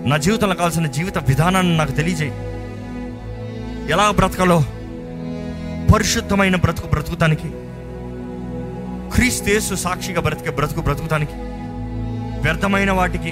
నా 0.05 0.17
జీవితంలో 0.17 0.55
కావాల్సిన 0.55 0.87
జీవిత 0.87 1.17
విధానాన్ని 1.17 1.77
నాకు 1.77 1.91
తెలియజేయి. 1.91 2.31
ఎలా 3.91 4.11
బ్రతకాలో? 4.11 4.63
పరిశుద్ధమైన 5.93 6.55
బ్రతుకు 6.55 6.87
బ్రతుకుతానికి. 6.87 7.51
క్రీస్తు 9.19 9.75
సాక్షిగా 9.75 10.21
బ్రతికే 10.21 10.51
బ్రతుకు 10.51 10.81
బ్రతుకుతానికి 10.81 11.33
వ్యర్థమైన 12.41 12.91
వాటికి 12.91 13.31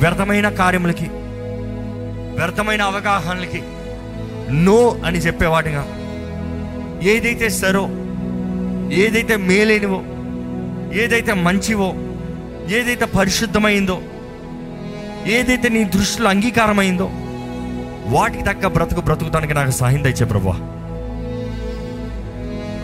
వ్యర్థమైన 0.00 0.48
కార్యములకి 0.48 1.06
వ్యర్థమైన 2.36 2.82
అవగాహనలకి 2.82 3.60
నో 4.64 4.80
అని 5.06 5.18
చెప్పేవాటిగా 5.18 5.84
ఏదైతే 7.12 7.48
సరో 7.50 7.84
ఏదైతే 9.04 9.36
మేలైనవో 9.46 10.00
ఏదైతే 11.02 11.32
మంచివో 11.32 11.90
ఏదైతే 12.68 13.08
పరిశుద్ధమైందో 13.16 13.98
ఏదైతే 15.26 15.68
నీ 15.68 15.84
దృష్టిలో 15.84 16.30
అంగీకారమైందో 16.30 17.08
వాటికి 18.08 18.44
తగ్గ 18.44 18.66
బ్రతుకు 18.68 19.00
బ్రతుకుతానికి 19.00 19.54
నాకు 19.54 19.70
సహాయం 19.70 20.02
దయచే 20.02 20.24
ప్రభా 20.24 20.56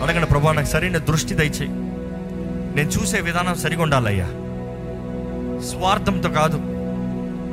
అడగండి 0.03 0.27
ప్రభా 0.27 0.51
నాకు 0.51 0.67
సరైన 0.67 0.97
దృష్టి 0.97 1.33
దయచేయి. 1.33 1.71
నేను 2.75 2.89
చూసే 2.89 3.19
విధానం 3.19 3.55
సరిగా 3.55 3.81
ఉండాలయ్యా. 3.81 4.25
స్వార్థంతో 5.61 6.29
కాదు 6.29 6.61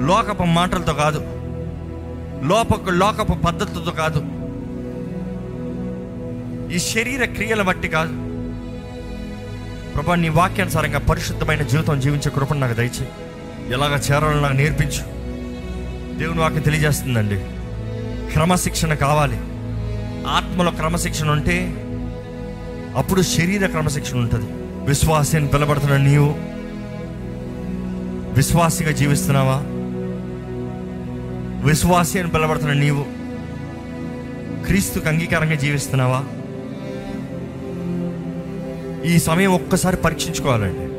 లోకపు 0.02 0.42
మాటలతో 0.42 0.92
కాదు 0.92 1.18
లోపకు 2.46 2.90
లోకపు 2.90 3.32
పద్ధతులతో 3.32 3.90
కాదు 3.90 4.24
ఈ 6.74 6.78
శరీర 6.78 7.24
క్రియల 7.24 7.62
బట్టి 7.62 7.88
కాదు. 7.88 8.12
ప్రభా 9.92 10.14
నీ 10.14 10.28
వాక్యానుసారంగా 10.28 10.98
పరిశుద్ధమైన 10.98 11.62
జీవితం 11.62 12.00
జీవించే 12.00 12.30
కృపను 12.30 12.60
నాకు 12.60 12.74
దయచేయి. 12.74 13.08
ఎలాగ 13.72 13.96
చేరాలో 13.96 14.40
నాకు 14.40 14.52
నేర్పించు. 14.52 15.20
దేవుని 16.18 16.40
వాక్యం 16.40 16.62
తెలియజేస్తుందండి. 16.62 17.40
క్రమశిక్షణ 18.32 18.94
కావాలి. 18.94 19.36
ఆత్మలో 20.28 20.70
క్రమశిక్షణ 20.70 21.30
ఉంటే 21.30 21.86
అప్పుడు 22.96 23.22
శరీర 23.22 23.66
క్రమశిక్షణ 23.66 24.18
ఉంటుంది. 24.18 24.46
విశ్వాసి 24.87 25.37
అని 25.37 25.48
పిలబడుతున్న 25.48 25.96
నీవు 25.96 26.35
విశ్వాసిగా 28.35 28.90
జీవిస్తున్నావా? 28.92 29.62
విశ్వాసి 31.68 32.18
అని 32.18 32.31
పిలబడుతున్న 32.31 32.72
నీవు 32.72 33.03
క్రీస్తుకు 34.66 35.09
అంగీకారంగా 35.09 35.55
జీవిస్తున్నావా? 35.55 36.24
ఈ 39.05 39.18
సమయం 39.18 39.53
ఒక్కసారి 39.53 39.96
పరీక్షించుకోవాలండి. 39.96 40.90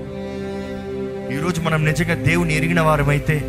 ఈరోజు 1.36 1.62
మనం 1.62 1.86
నిజంగా 1.86 2.16
దేవుని 2.16 2.58
ఎరిగిన 2.58 2.82
వారమైతే 2.82 3.42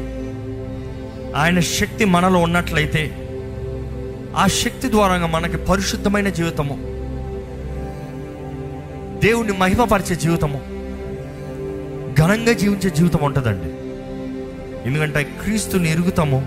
ఆయన 1.37 1.61
శక్తి 1.61 2.05
మనలో 2.05 2.39
ఉన్నట్లయితే 2.39 3.29
ఆ 4.37 4.47
శక్తి 4.47 4.91
ద్వారా 4.91 5.27
మనకి 5.27 5.57
పరిశుద్ధమైన 5.57 6.29
జీవితము 6.29 6.92
దేవుణ్ణి 9.23 9.59
మహిమపరిచే 9.59 10.17
జీవితము. 10.17 10.61
ఘనంగా 12.21 12.53
జీవించే 12.53 12.91
జీవితం 12.91 13.19
ఉంటుందండి. 13.23 13.67
ఎందుకంటే 14.89 15.23
క్రీస్తుని 15.23 15.93
ఎరుగుతాము 15.93 16.47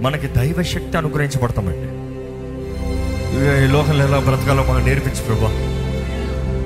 మనకి 0.00 0.26
దైవ 0.26 0.62
శక్తి 0.62 0.96
అనుగ్రహించబడతామండి 0.96 1.98
ఈ 3.64 3.72
లోకంలో 3.72 4.06
ఎలా 4.06 4.18
బ్రతకాలో 4.18 4.64
మాకు 4.68 4.86
నేర్పించు 4.86 5.22
ప్రభా. 5.22 5.48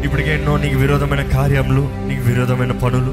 ఇప్పటికే 0.05 0.35
ఎన్నో 0.35 0.57
నీకు 0.57 0.79
విరోధమైన 0.79 1.23
కార్యములు 1.23 1.91
నీకు 2.09 2.23
విరోధమైన 2.23 2.73
పనులు 2.73 3.13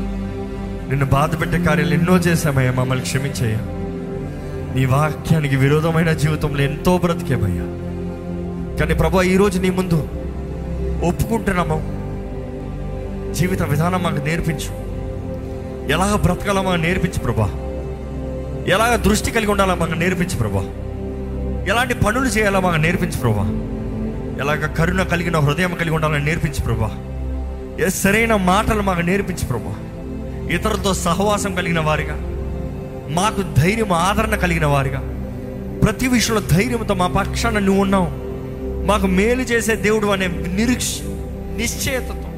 నిన్ను 0.90 1.06
బాధ 1.06 1.42
పెట్టే 1.42 1.60
కార్యాలు 1.60 1.94
ఎన్నో 1.94 2.18
చేశామయ్యా 2.18 2.72
మమ్మల్ని 2.72 3.06
క్షమించయ్యా. 3.06 3.58
నీ 4.76 4.86
వాక్యానికి 4.86 5.56
విరోధమైన 5.56 6.12
జీవితంలో 6.12 6.62
ఎంతో 6.62 6.98
బ్రతికేమయ్యా. 6.98 7.64
కానీ 8.78 8.94
ప్రభా 8.94 9.22
ఈరోజు 9.22 9.62
నీ 9.62 9.70
ముందు 9.70 10.08
ఒప్పుకుంటున్నాము. 11.06 11.99
జీవిత 13.40 13.64
విధానం 13.64 14.04
మాకు 14.04 14.16
నేర్పించు. 14.16 14.90
ఎలాగ 15.92 16.16
బ్రతకాలో 16.16 16.62
మాకు 16.62 16.82
నేర్పించు 16.82 17.20
ప్రభా. 17.20 17.46
ఎలాగ 18.68 18.96
దృష్టి 18.96 19.32
కలిగి 19.32 19.52
ఉండాలో 19.52 19.76
మాకు 19.76 19.92
నేర్పించు 19.92 20.38
ప్రభా. 20.38 20.62
ఎలాంటి 21.70 21.94
పనులు 21.94 22.26
చేయాలో 22.26 22.60
మాకు 22.60 22.76
నేర్పించు 22.76 23.18
ప్రభా. 23.18 23.44
ఎలాగ 24.40 24.66
కరుణ 24.66 25.04
కలిగిన 25.04 25.38
హృదయం 25.38 25.74
కలిగి 25.74 25.96
ఉండాలని 25.96 26.26
నేర్పించు 26.26 26.64
ప్రభా. 26.64 26.92
ఏ 27.86 27.90
సరైన 27.90 28.36
మాటలు 28.36 28.82
మాకు 28.82 29.02
నేర్పించు 29.02 29.48
ప్రభా. 29.48 29.76
ఇతరులతో 30.52 30.94
సహవాసం 30.94 31.56
కలిగిన 31.56 31.80
వారిగా 31.80 32.16
మాకు 33.10 33.62
ధైర్యం 33.62 33.92
ఆదరణ 33.92 34.36
కలిగిన 34.36 34.66
వారిగా 34.66 35.00
ప్రతి 35.84 36.08
విషయంలో 36.08 36.42
ధైర్యంతో 36.42 36.94
మా 36.94 37.08
పక్షాన 37.08 37.60
నువ్వు 37.60 37.82
ఉన్నావు. 37.82 38.10
మాకు 38.86 39.08
మేలు 39.08 39.42
చేసే 39.42 39.76
దేవుడు 39.76 40.08
అనే 40.08 40.28
నిరీక్ష 40.28 40.98
నిశ్చయతతో 41.58 42.29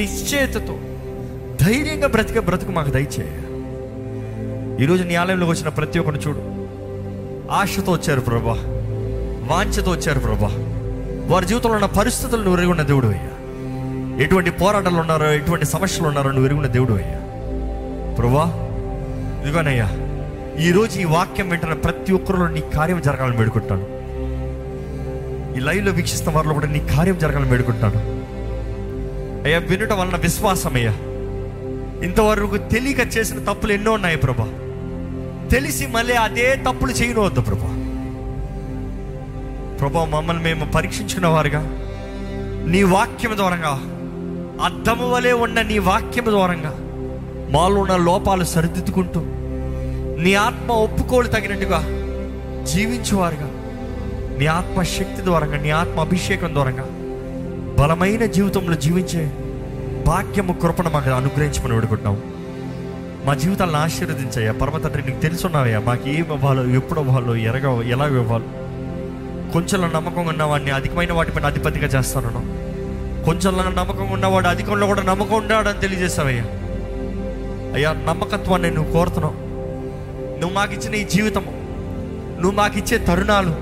నిశ్చేతతో 0.00 0.78
ధైర్యంగా 1.64 2.08
బ్రతికే 2.08 2.40
బ్రతుకు 2.40 2.70
మాకు 2.70 2.90
దయచేయ. 2.90 3.28
ఈరోజు 4.84 5.04
నీ 5.04 5.14
ఆలయంలోకి 5.14 5.52
వచ్చిన 5.52 5.68
ప్రతి 5.68 5.98
ఒక్కరిని 5.98 6.28
చూడు. 6.28 6.38
ఆశతో 7.52 7.92
వచ్చారు 7.92 8.20
ప్రభా. 8.20 8.56
వాంఛతో 9.50 9.90
వచ్చారు 9.90 10.20
ప్రభా. 10.20 10.48
వారి 11.26 11.46
జీవితంలో 11.46 11.74
ఉన్న 11.74 11.86
పరిస్థితులు 11.86 12.42
నువ్వు 12.42 12.60
ఎరుగున్న 12.60 12.82
దేవుడు 12.82 13.06
అయ్యా. 13.06 13.30
ఎటువంటి 14.24 14.50
పోరాటాలు 14.50 14.96
ఉన్నారో 14.96 15.32
ఎటువంటి 15.32 15.66
సమస్యలు 15.66 16.06
ఉన్నారో 16.06 16.30
నువ్వు 16.30 16.46
ఎరుగున్న 16.46 16.66
దేవుడు 16.66 16.92
అయ్యా. 16.92 17.18
ప్రభా 18.14 18.44
ఇదిగోనయ్యా 19.42 19.88
ఈరోజు 20.60 20.98
ఈ 20.98 21.04
వాక్యం 21.04 21.48
వెంటనే 21.48 21.74
ప్రతి 21.74 22.12
ఒక్కరిలో 22.12 22.48
నీ 22.48 22.60
కార్యం 22.60 23.00
జరగాలని 23.00 23.36
వేడుకుంటాను 23.36 24.00
ఈ 25.56 25.60
లైవ్లో 25.60 25.92
వీక్షిస్తున్న 25.92 26.36
వారిలో 26.36 26.54
కూడా 26.54 26.66
నీ 26.66 26.78
కార్యం 26.78 27.18
జరగాలని 27.18 27.50
వేడుకుంటాను 27.50 28.09
అయ్యా 29.44 29.58
వినటం 29.58 29.98
వలన 29.98 30.16
విశ్వాసం 30.16 30.74
అయ్యా 30.74 30.94
ఇంతవరకు 32.06 32.56
తెలియక 32.56 33.16
చేసిన 33.16 33.38
తప్పులు 33.38 33.72
ఎన్నో 33.72 33.92
ఉన్నాయి 33.92 34.16
ప్రభా. 34.16 34.48
తెలిసి 35.48 35.86
మళ్ళీ 35.86 36.14
అదే 36.14 36.56
తప్పులు 36.56 36.92
చేయనవద్దు 36.92 37.40
ప్రభా. 37.40 37.70
ప్రభా 39.78 40.04
మమ్మల్ని 40.04 40.42
మేము 40.42 40.72
పరీక్షించుకున్న 40.72 41.26
వారుగా 41.26 41.62
నీ 42.66 42.82
వాక్యం 42.82 43.36
ద్వారంగా 43.36 43.72
అద్దము 44.64 45.10
వలె 45.10 45.32
ఉన్న 45.32 45.62
నీ 45.62 45.78
వాక్యం 45.78 46.24
ద్వారంగా 46.24 46.72
మాలో 47.50 47.80
ఉన్న 47.80 47.96
లోపాలు 47.96 48.44
సరిదిద్దుకుంటూ 48.44 49.20
నీ 50.22 50.34
ఆత్మ 50.34 50.72
ఒప్పుకోలు 50.72 51.28
తగినట్టుగా 51.28 51.78
జీవించేవారుగా 52.64 53.48
నీ 54.38 54.46
ఆత్మ 54.46 54.82
శక్తి 54.82 55.24
ద్వారంగా 55.24 55.56
నీ 55.56 55.70
ఆత్మ 55.70 56.00
అభిషేకం 56.00 56.54
ద్వారంగా 56.54 56.84
బలమైన 57.80 58.24
జీవితంలో 58.26 58.74
జీవించే 58.74 59.22
భాగ్యము 60.06 60.52
కృపను 60.52 60.90
మాకు 60.90 61.10
అనుగ్రహించమని 61.10 61.74
వేడుకుంటున్నాం. 61.74 62.16
మా 63.26 63.34
జీవితాలను 63.34 63.76
ఆశీర్వదించయ్యా. 63.76 64.52
పరమతండ్రి 64.52 65.02
నీకు 65.06 65.20
తెలుసున్నావయ్యా 65.20 65.80
మాకు 65.80 66.08
ఏం 66.08 66.26
ఇవ్వాలో 66.34 66.66
ఎప్పుడు 66.66 67.00
ఇవ్వాలో 67.00 67.36
ఎరగ 67.36 67.82
ఎలా 67.82 68.06
ఇవ్వాలో. 68.06 68.44
కొంచెంలో 69.52 69.88
నమ్మకం 69.88 70.26
ఉన్నవాడిని 70.26 70.70
అధికమైన 70.70 71.12
వాటిపైన 71.12 71.46
అధిపతిగా 71.46 71.86
చేస్తాను 71.86 72.30
కొంచెంలో 73.24 73.62
నమ్మకం 73.62 74.10
ఉన్నవాడు 74.10 74.48
అధికంలో 74.48 74.86
కూడా 74.86 75.02
నమ్మకం 75.02 75.34
ఉన్నాడని 75.34 75.80
తెలియజేస్తావయ్యా 75.80 76.44
అయ్యా 77.74 77.92
నమ్మకత్వాన్ని 77.92 78.70
నువ్వు 78.70 78.92
కోరుతున్నావు. 78.92 79.34
నువ్వు 80.40 80.54
మాకు 80.54 80.72
ఇచ్చిన 80.72 80.94
ఈ 80.94 81.04
జీవితము 81.04 81.52
నువ్వు 82.40 82.50
మాకు 82.50 82.78
ఇచ్చే 82.78 82.98
తరుణాలు 82.98 83.54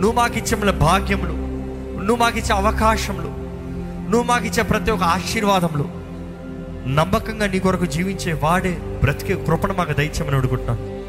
నువ్వు 0.00 0.12
మాకు 0.12 0.38
ఇచ్చే 0.38 0.70
భాగ్యములు 0.70 1.42
నువ్వు 2.02 2.16
మాకు 2.16 2.38
ఇచ్చే 2.38 2.54
అవకాశములు 2.54 3.31
నువ్వు 4.12 4.28
మాకు 4.28 4.44
ఇచ్చే 4.44 4.62
ప్రతి 4.62 4.90
ఒక్క 4.90 5.04
ఆశీర్వాదంలో 5.04 5.84
నమ్మకంగా 6.94 7.46
నీ 7.46 7.58
కొరకు 7.58 7.86
జీవించే 7.86 8.32
వాడే 8.32 8.70
బ్రతికే 8.70 9.44
కృపణ 9.44 9.72
మాకు 9.72 9.92
దయచేయమని 9.92 10.36
అడుగుతున్నాను 10.36 11.02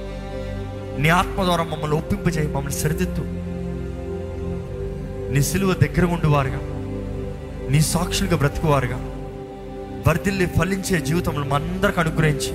నీ 1.01 1.09
ఆత్మ 1.09 1.43
ద్వారా 1.43 1.63
మమ్మల్ని 1.63 1.97
ఒప్పింపజేయి 1.97 2.47
మమ్మల్ని 2.47 2.73
సరిదిద్దు. 2.73 3.21
నీ 5.33 5.41
సిలువ 5.41 5.73
దగ్గర 5.73 6.05
ఉండువారుగా. 6.05 6.59
నీ 7.69 7.81
సాక్షులుగా 7.81 8.37
బ్రతుకువారుగా. 8.37 8.97
వర్ధిల్లి 10.07 10.45
ఫలించే 10.45 10.99
జీవితంలో 10.99 11.45
మనందరికి 11.45 11.99
అనుగ్రహించి 11.99 12.53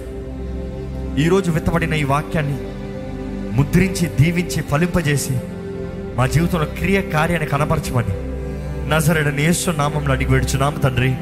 ఈరోజు 1.25 1.51
విత్తబడిన 1.51 1.95
ఈ 1.95 2.05
వాక్యాన్ని 2.05 2.59
ముద్రించి 3.57 4.07
దీవించి 4.07 4.63
ఫలింపజేసి 4.63 5.41
మా 6.17 6.27
జీవితంలో 6.27 6.65
క్రియ 6.65 7.03
కార్యాన్ని 7.03 7.49
కనపరచమని 7.49 8.28
నజరడని 8.89 9.43
యేసు 9.43 9.71
నామంలో 9.71 10.13
అడిగి 10.13 10.31
పెడుచున్నాము 10.31 10.79
తండ్రి. 10.79 11.15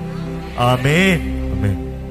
ఆమె 0.61 0.97